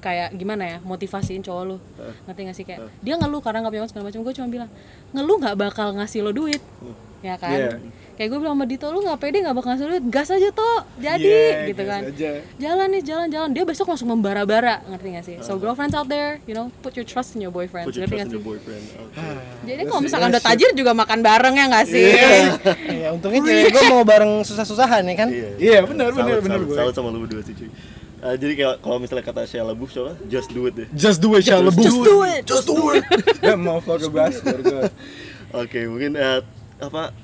[0.00, 1.76] kayak gimana ya motivasiin cowok lu
[2.24, 4.20] ngerti gak sih kayak dia ngeluh karena nggak punya uang segala macam.
[4.22, 4.70] Gue cuma bilang
[5.12, 6.62] ngeluh nggak bakal ngasih lo duit.
[7.20, 7.52] Ya kan?
[7.52, 7.70] Iya.
[8.20, 11.24] Kayak gue bilang sama Dito lu nggak pede nggak bakal duit gas aja toh jadi
[11.24, 12.30] Yeah, gitu kan aja.
[12.60, 16.36] jalan nih jalan jalan dia besok langsung membara-bara ngerti gak sih so girlfriends out there
[16.44, 18.84] you know put your trust in your boyfriend Put your ngerti trust in your boyfriend.
[18.92, 19.24] Oke.
[19.64, 22.12] jadi kalau misalkan udah tajir juga makan bareng ya nggak sih
[22.92, 25.28] Ya untungnya cewek gue mau bareng susah-susahan ya kan.
[25.32, 25.48] Iya.
[25.56, 27.72] Iya, benar, Salut, benar, benar, salut, sama lu berdua sih, cuy.
[28.20, 30.88] Eh, jadi kayak kalau misalnya kata Shia LaBeouf coba just do it deh.
[30.92, 31.80] Just do it, Shia LaBeouf.
[31.80, 32.42] Just do it.
[32.44, 33.04] Just do it.
[33.40, 34.60] That motherfucker bastard.
[34.60, 34.84] gue.
[35.56, 36.44] Oke, mungkin eh,
[36.76, 37.16] apa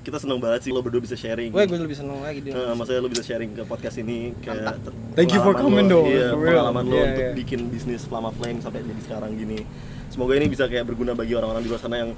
[0.00, 1.48] kita seneng banget sih lo berdua bisa sharing.
[1.48, 2.52] Gue gue lebih seneng lagi dia.
[2.52, 4.80] Eh, maksudnya lo bisa sharing ke podcast ini kayak
[5.12, 6.60] Thank you for coming lo, though, iya, for real.
[6.60, 7.34] pengalaman lo Yeah, untuk yeah.
[7.36, 9.62] bikin bisnis Flama Flame sampai jadi sekarang gini.
[10.08, 12.10] Semoga ini bisa kayak berguna bagi orang-orang di luar sana yang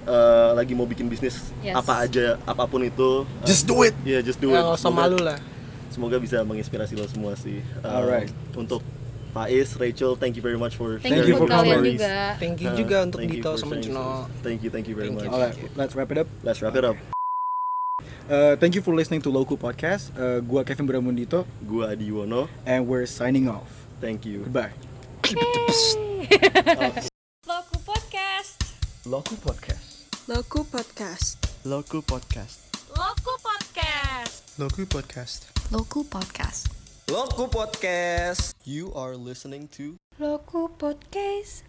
[0.00, 1.74] eh, lagi mau bikin bisnis Yes.
[1.74, 3.26] apa aja, apa pun itu.
[3.42, 3.92] Eh, Just do it.
[4.02, 4.56] Iya, just do it.
[4.56, 5.38] Nggak usah Semoga- malu lah.
[5.88, 7.60] Semoga bisa menginspirasi lo semua sih.
[7.60, 8.30] Eh, Alright.
[8.52, 8.80] Untuk
[9.28, 11.84] Faiz, Rachel, thank you very much for thank you Thank you for coming.
[11.94, 14.40] juga Thank you Uh, juga untuk Dito sama sharing stories.
[14.40, 15.28] Thank you, thank you very Thank much.
[15.28, 15.36] you.
[15.36, 16.28] Alright, let's wrap it up.
[16.40, 17.17] Let's wrap it up.
[18.28, 20.12] Uh, thank you for listening to Loku Podcast.
[20.12, 22.48] Uh, gua Kevin Bramundito, Gua Adi Wono.
[22.66, 23.86] and we're signing off.
[24.00, 24.44] Thank you.
[24.44, 24.72] Goodbye.
[27.48, 28.56] Loku Podcast.
[29.08, 29.86] Loku Podcast.
[30.28, 31.36] Loku Podcast.
[31.64, 32.56] Loku Podcast.
[32.92, 34.28] Loku Podcast.
[34.60, 35.40] Loku Podcast.
[35.72, 36.62] Loku Podcast.
[37.08, 38.52] Loku Podcast.
[38.64, 41.67] You are listening to Loku Podcast.